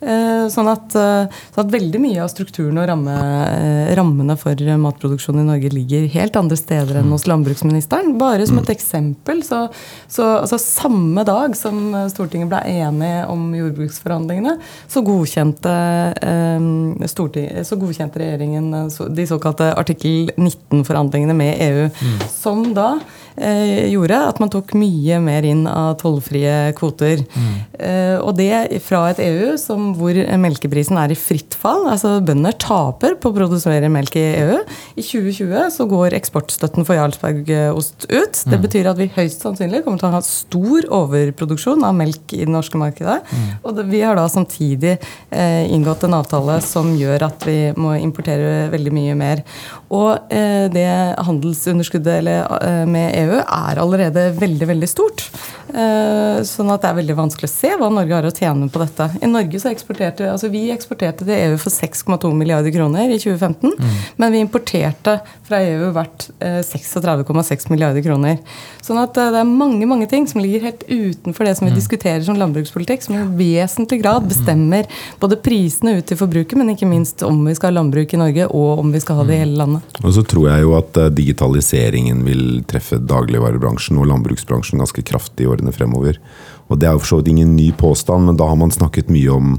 Eh, 0.00 0.46
Sånn 0.52 0.68
at, 0.70 0.94
sånn 0.94 1.62
at 1.62 1.72
veldig 1.72 1.98
mye 2.00 2.20
av 2.22 2.30
strukturen 2.30 2.78
og 2.80 2.86
ramme, 2.88 3.14
eh, 3.56 3.94
rammene 3.98 4.36
for 4.38 4.54
matproduksjon 4.80 5.40
i 5.40 5.46
Norge 5.46 5.70
ligger 5.72 6.06
helt 6.12 6.36
andre 6.38 6.58
steder 6.58 7.00
enn 7.00 7.10
hos 7.12 7.26
landbruksministeren. 7.28 8.14
Bare 8.20 8.46
som 8.48 8.60
et 8.60 8.70
eksempel, 8.72 9.42
så, 9.46 9.66
så 10.08 10.28
altså 10.42 10.58
samme 10.60 11.24
dag 11.26 11.56
som 11.58 11.94
Stortinget 12.12 12.50
ble 12.52 12.62
enig 12.76 13.12
om 13.32 13.48
jordbruksforhandlingene, 13.56 14.56
så 14.92 15.02
godkjente, 15.06 15.74
så 17.06 17.80
godkjente 17.80 18.22
regjeringen 18.22 18.70
de 19.16 19.28
såkalte 19.28 19.72
artikkel 19.76 20.32
19-forhandlingene 20.36 21.36
med 21.36 21.62
EU, 21.66 21.88
som 22.32 22.64
da 22.76 22.96
gjorde 23.36 24.18
at 24.30 24.38
man 24.40 24.50
tok 24.52 24.72
mye 24.78 25.18
mer 25.22 25.46
inn 25.46 25.66
av 25.68 25.96
tollfrie 26.00 26.72
kvoter. 26.78 27.22
Eh, 27.76 28.16
og 28.16 28.36
det 28.38 28.80
fra 28.84 29.02
et 29.10 29.20
EU 29.24 29.56
som, 29.60 29.90
hvor 29.98 30.16
melkeprisen 30.40 30.98
er 31.00 31.12
i 31.12 31.18
fritt 31.18 31.56
fall. 31.58 31.86
altså 31.92 32.16
Bønder 32.24 32.56
taper 32.60 33.16
på 33.20 33.30
å 33.30 33.36
produsere 33.36 33.90
melk 33.92 34.16
i 34.18 34.24
EU. 34.40 34.60
I 34.96 35.04
2020 35.04 35.70
så 35.74 35.86
går 35.90 36.16
eksportstøtten 36.16 36.86
for 36.88 36.98
Jarlsbergost 36.98 38.08
ut. 38.08 38.42
Det 38.46 38.60
betyr 38.62 38.90
at 38.90 39.00
vi 39.00 39.10
høyst 39.16 39.44
sannsynlig 39.44 39.84
kommer 39.84 40.00
til 40.00 40.10
å 40.10 40.16
ha 40.16 40.22
stor 40.24 40.88
overproduksjon 41.00 41.84
av 41.86 41.96
melk 41.98 42.36
i 42.36 42.44
det 42.44 42.52
norske 42.52 42.80
markedet. 42.80 43.20
Og 43.62 43.76
det, 43.76 43.86
vi 43.90 44.02
har 44.04 44.18
da 44.18 44.26
samtidig 44.30 44.96
eh, 44.96 45.64
inngått 45.72 46.06
en 46.06 46.16
avtale 46.18 46.58
som 46.64 46.94
gjør 46.96 47.28
at 47.28 47.46
vi 47.48 47.58
må 47.76 47.96
importere 48.00 48.70
veldig 48.72 48.94
mye 48.94 49.16
mer. 49.18 49.44
Og 49.94 50.32
eh, 50.32 50.66
det 50.72 50.88
handelsunderskuddet 51.26 52.20
eller, 52.20 52.46
eh, 52.62 52.84
med 52.88 53.12
EU 53.22 53.25
er 53.34 53.80
allerede 53.82 54.28
veldig, 54.38 54.68
veldig 54.70 54.88
stort. 54.90 55.24
Eh, 55.72 56.40
sånn 56.46 56.70
at 56.72 56.84
det 56.84 56.90
er 56.90 56.98
veldig 57.00 57.16
vanskelig 57.18 57.48
å 57.48 57.52
se 57.52 57.72
hva 57.76 57.90
Norge 57.92 58.14
har 58.14 58.28
å 58.28 58.34
tjene 58.34 58.68
på 58.72 58.82
dette. 58.82 59.08
I 59.20 59.30
Norge 59.30 59.60
så 59.62 59.70
eksporterte 59.72 60.28
altså 60.30 60.50
vi 60.52 60.66
eksporterte 60.74 61.26
til 61.26 61.34
EU 61.36 61.56
for 61.60 61.74
6,2 61.74 62.30
milliarder 62.36 62.74
kroner 62.74 63.10
i 63.10 63.18
2015. 63.18 63.74
Men 64.20 64.34
vi 64.34 64.44
importerte 64.44 65.18
fra 65.46 65.60
EU 65.62 65.90
verdt 65.94 66.28
eh, 66.42 66.58
36,6 66.64 67.70
milliarder 67.70 68.02
kroner. 68.04 68.38
Sånn 68.84 68.98
at 69.00 69.16
eh, 69.20 69.30
det 69.34 69.42
er 69.42 69.48
mange 69.48 69.88
mange 69.88 70.08
ting 70.10 70.26
som 70.28 70.42
ligger 70.42 70.66
helt 70.66 70.82
utenfor 70.88 71.46
det 71.46 71.54
som 71.58 71.68
vi 71.68 71.74
diskuterer 71.76 72.24
som 72.26 72.38
landbrukspolitikk, 72.40 73.04
som 73.06 73.18
i 73.18 73.26
vesentlig 73.38 74.00
grad 74.02 74.26
bestemmer 74.28 74.88
både 75.22 75.38
prisene 75.42 75.96
ut 75.98 76.08
til 76.10 76.20
forbruket, 76.20 76.56
men 76.58 76.74
ikke 76.74 76.90
minst 76.90 77.24
om 77.26 77.44
vi 77.46 77.54
skal 77.56 77.70
ha 77.70 77.78
landbruk 77.78 78.14
i 78.14 78.20
Norge, 78.20 78.48
og 78.50 78.82
om 78.82 78.92
vi 78.94 79.02
skal 79.02 79.20
ha 79.20 79.28
det 79.28 79.38
i 79.38 79.42
hele 79.44 79.60
landet. 79.60 80.02
Og 80.02 80.16
så 80.16 80.26
tror 80.26 80.50
jeg 80.50 80.66
jo 80.66 80.74
at 80.78 81.00
eh, 81.02 81.12
digitaliseringen 81.22 82.26
vil 82.26 82.44
treffe 82.68 83.00
dagligvarebransjen 83.02 84.00
og 84.02 84.10
landbruksbransjen 84.12 84.82
ganske 84.82 85.06
kraftig 85.06 85.46
i 85.46 85.50
årene 85.52 85.74
fremover. 85.74 86.20
Og 86.66 86.80
det 86.80 86.88
er 86.88 86.96
jo 86.96 87.02
for 87.04 87.14
så 87.14 87.20
vidt 87.20 87.34
ingen 87.36 87.54
ny 87.56 87.70
påstand, 87.78 88.26
men 88.26 88.38
da 88.38 88.48
har 88.50 88.58
man 88.58 88.74
snakket 88.74 89.12
mye 89.12 89.30
om 89.32 89.56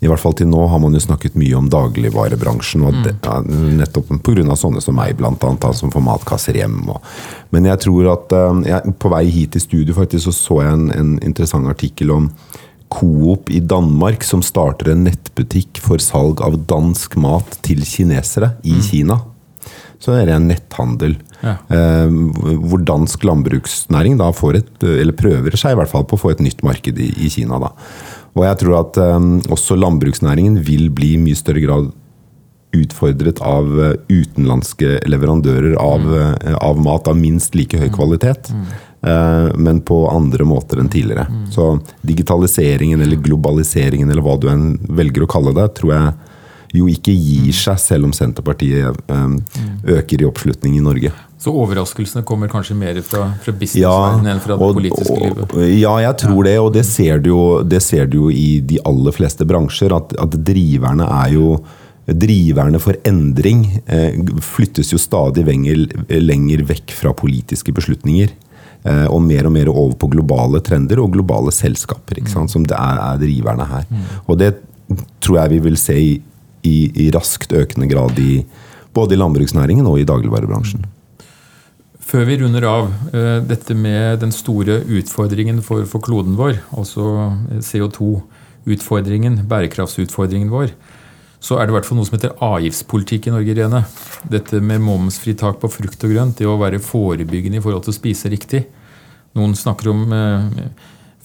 i 0.00 0.08
hvert 0.08 0.20
fall 0.22 0.32
til 0.36 0.48
nå 0.48 0.62
har 0.72 0.80
man 0.80 0.94
jo 0.96 1.02
snakket 1.02 1.34
mye 1.36 1.56
om 1.58 1.66
dagligvarebransjen. 1.72 2.86
og 2.88 3.02
det, 3.04 3.18
ja, 3.26 3.36
Nettopp 3.44 4.08
pga. 4.24 4.56
sånne 4.56 4.80
som 4.80 4.96
meg, 4.96 5.16
blant 5.18 5.44
annet, 5.44 5.66
som 5.76 5.92
får 5.92 6.04
matkasser 6.06 6.56
hjem. 6.56 6.78
Og. 6.88 7.02
Men 7.52 7.68
jeg 7.68 7.82
tror 7.84 8.08
at 8.14 8.32
eh, 8.32 8.62
jeg, 8.70 8.94
på 8.96 9.12
vei 9.12 9.26
hit 9.28 9.52
til 9.56 9.66
studio 9.66 9.96
faktisk 9.98 10.30
så, 10.30 10.32
så 10.36 10.60
jeg 10.64 10.78
en, 10.78 10.86
en 10.96 11.12
interessant 11.20 11.68
artikkel 11.68 12.14
om 12.16 12.30
Coop 12.90 13.52
i 13.54 13.60
Danmark 13.60 14.24
som 14.26 14.40
starter 14.42 14.90
en 14.90 15.04
nettbutikk 15.06 15.78
for 15.84 16.02
salg 16.02 16.40
av 16.42 16.56
dansk 16.70 17.14
mat 17.20 17.60
til 17.62 17.84
kinesere 17.86 18.54
i 18.66 18.80
Kina. 18.82 19.20
Så 20.00 20.14
det 20.14 20.24
er 20.24 20.32
en 20.38 20.48
netthandel. 20.48 21.18
Ja. 21.44 21.58
Eh, 21.68 22.08
hvor 22.64 22.80
dansk 22.88 23.22
landbruksnæring 23.28 24.16
da 24.20 24.30
får 24.32 24.62
et, 24.62 24.72
eller 24.80 25.16
prøver 25.16 25.56
seg 25.60 25.76
i 25.76 25.78
hvert 25.80 25.92
fall 25.92 26.08
på 26.08 26.16
å 26.16 26.22
få 26.24 26.32
et 26.32 26.42
nytt 26.44 26.64
marked 26.64 26.96
i, 26.96 27.12
i 27.20 27.30
Kina. 27.32 27.60
da. 27.60 27.74
Og 28.36 28.44
jeg 28.46 28.60
tror 28.62 28.76
at 28.80 29.00
eh, 29.02 29.30
også 29.50 29.78
landbruksnæringen 29.80 30.60
vil 30.66 30.88
bli 30.94 31.14
i 31.16 31.22
mye 31.22 31.38
større 31.38 31.64
grad 31.64 31.90
utfordret 32.76 33.40
av 33.42 33.66
eh, 33.82 33.96
utenlandske 34.08 35.00
leverandører 35.10 35.74
av, 35.80 36.06
eh, 36.14 36.54
av 36.62 36.78
mat 36.82 37.08
av 37.10 37.18
minst 37.18 37.56
like 37.58 37.78
høy 37.78 37.88
kvalitet. 37.94 38.52
eh, 39.02 39.50
Men 39.56 39.80
på 39.80 40.02
andre 40.10 40.44
måter 40.44 40.78
enn 40.78 40.88
tidligere. 40.88 41.26
Så 41.50 41.80
digitaliseringen 42.06 43.00
eller 43.00 43.16
globaliseringen 43.16 44.10
eller 44.10 44.22
hva 44.22 44.38
du 44.40 44.48
enn 44.48 44.78
velger 44.88 45.24
å 45.24 45.30
kalle 45.30 45.54
det, 45.56 45.74
tror 45.74 45.92
jeg 45.96 46.14
jo 46.72 46.86
ikke 46.86 47.10
gir 47.16 47.52
seg, 47.52 47.78
selv 47.82 48.04
om 48.06 48.12
Senterpartiet 48.12 48.94
øker 49.84 50.22
i 50.22 50.28
oppslutning 50.28 50.76
i 50.76 50.84
Norge. 50.84 51.10
Så 51.40 51.52
overraskelsene 51.56 52.20
kommer 52.28 52.50
kanskje 52.52 52.74
mer 52.76 52.98
fra, 53.06 53.30
fra 53.40 53.52
businessverdenen 53.56 54.26
enn 54.34 54.40
fra 54.44 54.56
det 54.58 54.66
og- 54.66 54.74
politiske 54.76 55.14
livet? 55.22 55.54
Ja, 55.80 55.94
jeg 56.04 56.16
tror 56.20 56.44
det, 56.44 56.56
og 56.60 56.72
det 56.74 56.84
ser 56.84 57.18
du 57.24 57.30
jo, 57.30 57.44
det 57.64 57.80
ser 57.82 58.06
du 58.12 58.18
jo 58.26 58.30
i 58.30 58.60
de 58.60 58.76
aller 58.84 59.14
fleste 59.16 59.46
bransjer. 59.48 59.94
At, 59.96 60.12
at 60.20 60.36
driverne 60.44 61.08
er 61.24 61.36
jo 61.38 61.54
Driverne 62.10 62.80
for 62.82 62.96
endring 63.06 63.60
eh, 63.86 64.16
flyttes 64.42 64.88
jo 64.90 64.98
stadig 64.98 65.44
lenger, 65.46 65.84
lenger 66.18 66.64
vekk 66.66 66.90
fra 66.96 67.12
politiske 67.14 67.70
beslutninger. 67.76 68.32
Eh, 68.82 69.04
og 69.12 69.20
mer 69.22 69.46
og 69.46 69.52
mer 69.54 69.68
over 69.70 69.92
på 70.00 70.08
globale 70.10 70.58
trender 70.64 70.98
og 70.98 71.12
globale 71.14 71.52
selskaper. 71.54 72.18
Sant? 72.26 72.50
Som 72.50 72.64
det 72.66 72.74
er, 72.74 72.98
er 73.04 73.20
driverne 73.20 73.66
her. 73.68 73.86
Og 74.26 74.40
det 74.40 74.56
tror 75.22 75.42
jeg 75.42 75.52
vi 75.54 75.60
vil 75.68 75.76
se 75.78 75.94
i, 76.00 76.10
i, 76.66 76.74
i 77.04 77.10
raskt 77.14 77.52
økende 77.54 77.86
grad 77.92 78.18
i 78.18 78.40
både 78.96 79.14
i 79.14 79.20
landbruksnæringen 79.20 79.86
og 79.86 80.00
i 80.00 80.08
dagligvarebransjen. 80.08 80.82
Før 82.10 82.24
vi 82.26 82.40
runder 82.40 82.64
av 82.66 82.88
eh, 83.14 83.36
dette 83.46 83.74
med 83.78 84.18
den 84.24 84.32
store 84.34 84.80
utfordringen 84.98 85.60
for, 85.62 85.84
for 85.86 86.02
kloden 86.02 86.34
vår, 86.38 86.56
altså 86.74 87.04
CO2-utfordringen, 87.62 89.44
bærekraftsutfordringen 89.50 90.50
vår, 90.50 90.72
så 91.40 91.56
er 91.56 91.68
det 91.68 91.72
i 91.72 91.76
hvert 91.76 91.86
fall 91.86 92.00
noe 92.00 92.08
som 92.08 92.16
heter 92.16 92.34
avgiftspolitikk 92.42 93.28
i 93.28 93.34
Norge, 93.36 93.54
Irene. 93.54 93.84
Dette 94.32 94.58
med 94.58 94.82
momsfritak 94.82 95.60
på 95.62 95.70
frukt 95.70 96.02
og 96.08 96.16
grønt, 96.16 96.40
det 96.40 96.48
å 96.50 96.58
være 96.60 96.82
forebyggende 96.82 97.60
i 97.60 97.64
forhold 97.64 97.86
til 97.86 97.94
å 97.94 98.00
spise 98.00 98.32
riktig. 98.32 98.64
Noen 99.38 99.54
snakker 99.54 99.92
om 99.92 100.02
eh, 100.16 100.58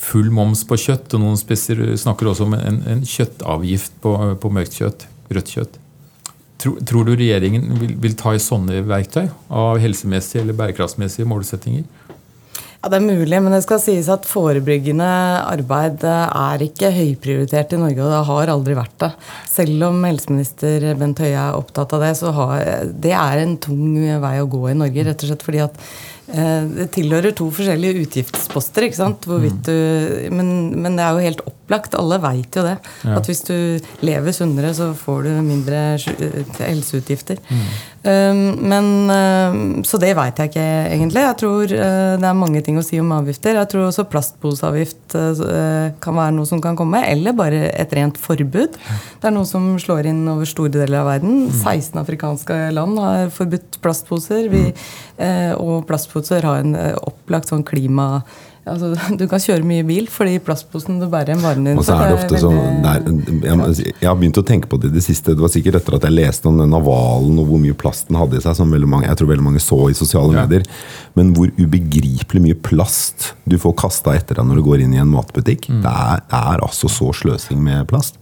full 0.05 0.29
moms 0.37 0.61
på 0.69 0.77
kjøtt, 0.85 1.17
og 1.17 1.25
noen 1.25 1.97
snakker 1.97 2.29
også 2.29 2.45
om 2.45 2.53
en, 2.59 2.77
en 2.93 3.01
kjøttavgift 3.09 3.97
på, 4.05 4.13
på 4.37 4.53
mørkt 4.53 4.77
kjøtt, 4.77 5.07
rødt 5.33 5.55
kjøtt. 5.57 5.81
Tror, 6.65 6.79
tror 6.81 7.05
du 7.05 7.11
regjeringen 7.13 7.75
vil, 7.77 7.91
vil 8.01 8.15
ta 8.17 8.33
i 8.33 8.41
sånne 8.41 8.79
verktøy 8.89 9.27
av 9.53 9.77
helsemessige 9.83 10.41
eller 10.41 10.57
bærekraftsmessige 10.57 11.29
målsettinger? 11.29 11.85
Ja, 12.81 12.89
Det 12.89 12.97
er 12.97 13.05
mulig, 13.05 13.37
men 13.41 13.53
det 13.53 13.63
skal 13.65 13.79
sies 13.81 14.09
at 14.13 14.25
forebyggende 14.29 15.05
arbeid 15.45 16.03
eh, 16.05 16.33
er 16.37 16.63
ikke 16.65 16.91
høyprioritert 16.93 17.73
i 17.73 17.79
Norge, 17.81 18.01
og 18.01 18.11
det 18.13 18.23
har 18.27 18.51
aldri 18.53 18.75
vært 18.77 18.97
det. 19.01 19.09
Selv 19.49 19.87
om 19.87 20.03
helseminister 20.05 20.91
Bent 20.99 21.21
Høie 21.21 21.33
er 21.33 21.57
opptatt 21.57 21.95
av 21.97 22.05
det, 22.05 22.11
så 22.17 22.33
har, 22.33 22.65
det 22.93 23.13
er 23.17 23.41
en 23.41 23.55
tung 23.61 23.95
vei 24.21 24.35
å 24.41 24.49
gå 24.49 24.67
i 24.69 24.77
Norge. 24.77 25.05
Rett 25.07 25.25
og 25.25 25.31
slett 25.31 25.45
fordi 25.47 25.63
at 25.65 25.81
det 26.25 26.87
tilhører 26.95 27.35
to 27.37 27.47
forskjellige 27.53 28.05
utgiftsposter. 28.05 28.87
ikke 28.87 28.97
sant? 28.97 29.27
Hvorvidt 29.29 29.67
du, 29.67 30.31
men, 30.33 30.47
men 30.81 30.97
det 30.97 31.05
er 31.05 31.13
jo 31.13 31.25
helt 31.27 31.43
opplagt. 31.45 31.97
Alle 31.99 32.17
veit 32.23 32.57
jo 32.57 32.63
det. 32.65 32.77
Ja. 33.05 33.17
At 33.19 33.29
hvis 33.29 33.43
du 33.45 33.55
lever 34.05 34.33
sunnere, 34.35 34.73
så 34.77 34.91
får 34.97 35.27
du 35.27 35.29
mindre 35.45 35.83
helseutgifter. 36.59 37.41
Um, 37.49 37.67
men 38.05 38.87
um, 39.09 39.83
Så 39.87 39.97
det 40.01 40.11
veit 40.17 40.37
jeg 40.39 40.51
ikke 40.51 40.65
egentlig. 40.93 41.23
Jeg 41.23 41.37
tror 41.41 41.63
uh, 41.73 42.13
det 42.21 42.29
er 42.29 42.37
mange 42.37 42.61
ting 42.65 42.77
å 42.77 42.83
si 42.85 42.99
om 43.01 43.13
avgifter. 43.15 43.57
Jeg 43.57 43.71
tror 43.71 43.87
også 43.87 44.07
plastposeavgift 44.11 45.15
uh, 45.17 45.91
kan 46.03 46.17
være 46.19 46.35
noe 46.37 46.49
som 46.49 46.61
kan 46.63 46.77
komme. 46.77 47.01
Eller 47.09 47.35
bare 47.37 47.65
et 47.71 47.95
rent 47.97 48.19
forbud. 48.21 48.77
Det 48.77 49.29
er 49.29 49.35
noe 49.35 49.49
som 49.49 49.73
slår 49.81 50.11
inn 50.11 50.23
over 50.31 50.49
store 50.49 50.73
deler 50.77 51.01
av 51.01 51.11
verden. 51.15 51.47
16 51.49 51.97
afrikanske 52.01 52.59
land 52.75 53.01
har 53.01 53.31
forbudt 53.33 53.79
plastposer. 53.85 54.49
Vi, 54.53 54.67
uh, 55.21 55.53
og 55.57 55.87
plastposer 55.89 56.45
har 56.45 56.65
en 56.65 56.75
opplagt 57.01 57.53
sånn 57.53 57.65
klima... 57.67 58.19
Altså, 58.65 58.87
du 59.19 59.27
kan 59.29 59.41
kjøre 59.43 59.61
mye 59.67 59.83
bil 59.85 60.07
fordi 60.09 60.39
plastposen 60.41 60.97
du 61.01 61.05
bærer 61.11 61.37
varen 61.37 61.67
din 61.67 61.77
Og 61.77 61.85
så 61.85 61.93
er 62.01 62.09
det 62.09 62.17
ofte 62.17 62.39
sånn 62.41 62.57
det 62.81 62.93
er- 62.95 63.75
jeg, 63.75 63.93
jeg 64.01 64.07
har 64.09 64.15
begynt 64.17 64.39
å 64.41 64.45
tenke 64.47 64.69
på 64.71 64.79
det 64.81 64.89
i 64.89 64.95
det 64.95 65.03
siste. 65.05 65.35
Det 65.37 65.43
var 65.43 65.51
sikkert 65.53 65.77
etter 65.79 65.97
at 65.99 66.07
jeg 66.07 66.15
leste 66.17 66.49
om 66.49 66.57
den 66.57 66.73
navalen 66.73 67.37
og 67.43 67.47
hvor 67.51 67.61
mye 67.61 67.77
plast 67.77 68.09
den 68.09 68.17
hadde 68.17 68.39
i 68.39 68.43
seg, 68.43 68.57
som 68.57 68.73
veldig 68.73 68.89
mange, 68.89 69.05
jeg 69.09 69.19
tror 69.21 69.29
veldig 69.35 69.45
mange 69.45 69.61
så 69.61 69.79
i 69.91 69.97
sosiale 69.97 70.33
Ja. 70.33 70.45
medier. 70.47 70.65
Men 71.15 71.33
hvor 71.37 71.51
ubegripelig 71.61 72.41
mye 72.41 72.57
plast 72.65 73.33
du 73.47 73.57
får 73.61 73.75
kasta 73.85 74.15
etter 74.17 74.35
deg 74.41 74.45
når 74.49 74.55
du 74.61 74.65
går 74.65 74.81
inn 74.85 74.93
i 74.97 75.01
en 75.03 75.13
matbutikk. 75.13 75.69
Mm. 75.69 75.81
Det, 75.85 75.93
er, 75.93 76.23
det 76.33 76.41
er 76.41 76.65
altså 76.65 76.89
så 76.89 77.11
sløsing 77.13 77.61
med 77.61 77.85
plast. 77.91 78.17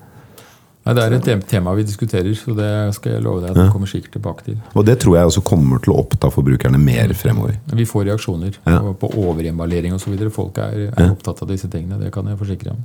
Nei, 0.83 0.93
det 0.97 1.03
er 1.03 1.13
et 1.15 1.45
tema 1.47 1.71
vi 1.77 1.85
diskuterer, 1.87 2.27
så 2.35 2.51
det 2.57 2.69
skal 2.97 3.13
jeg 3.15 3.23
love 3.23 3.39
deg 3.39 3.53
at 3.53 3.59
vi 3.61 3.71
kommer 3.71 3.87
sikkert 3.87 4.17
tilbake 4.17 4.43
til. 4.43 4.57
Og 4.75 4.83
det 4.83 4.97
tror 4.99 5.15
jeg 5.15 5.29
også 5.29 5.43
kommer 5.47 5.79
til 5.79 5.93
å 5.93 5.99
oppta 6.01 6.27
forbrukerne 6.33 6.79
mer 6.81 7.13
fremover. 7.15 7.55
Vi 7.71 7.85
får 7.87 8.09
reaksjoner 8.09 8.57
Ja. 8.67 8.79
på, 8.83 8.91
på 8.99 9.11
overemballering 9.23 9.95
osv. 9.95 10.17
Folk 10.35 10.59
er, 10.59 10.89
er 10.91 11.11
opptatt 11.13 11.39
av 11.45 11.47
disse 11.53 11.69
tingene. 11.71 12.01
Det 12.03 12.11
kan 12.11 12.27
jeg 12.27 12.37
forsikre 12.41 12.75
om. 12.75 12.83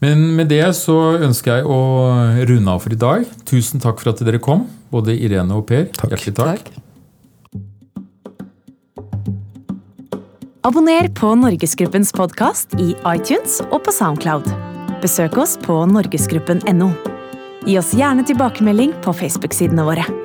Men 0.00 0.22
med 0.38 0.48
det 0.48 0.62
så 0.78 0.96
ønsker 1.20 1.58
jeg 1.60 1.68
å 1.68 1.80
runde 2.48 2.72
av 2.72 2.80
for 2.80 2.96
i 2.96 2.96
dag. 2.96 3.26
Tusen 3.44 3.80
takk 3.84 4.00
for 4.00 4.14
at 4.14 4.24
dere 4.24 4.40
kom, 4.40 4.64
både 4.88 5.12
Irene 5.20 5.52
og 5.60 5.66
Per. 5.68 5.90
Takk. 5.92 6.14
Hjertelig 6.16 6.34
takk. 6.40 6.70
Takk. 6.70 6.86
Abonner 10.64 11.08
på 11.16 11.34
Norgesgruppens 11.36 12.12
podkast 12.16 12.72
i 12.80 12.94
iTunes 13.04 13.60
og 13.68 13.82
på 13.84 13.92
Soundcloud. 13.96 14.48
Besøk 15.00 15.38
oss 15.40 15.56
på 15.60 15.78
norgesgruppen.no. 15.88 16.90
Gi 17.64 17.76
oss 17.80 17.94
gjerne 17.96 18.24
tilbakemelding 18.28 18.92
på 19.04 19.14
Facebook-sidene 19.16 19.86
våre. 19.88 20.19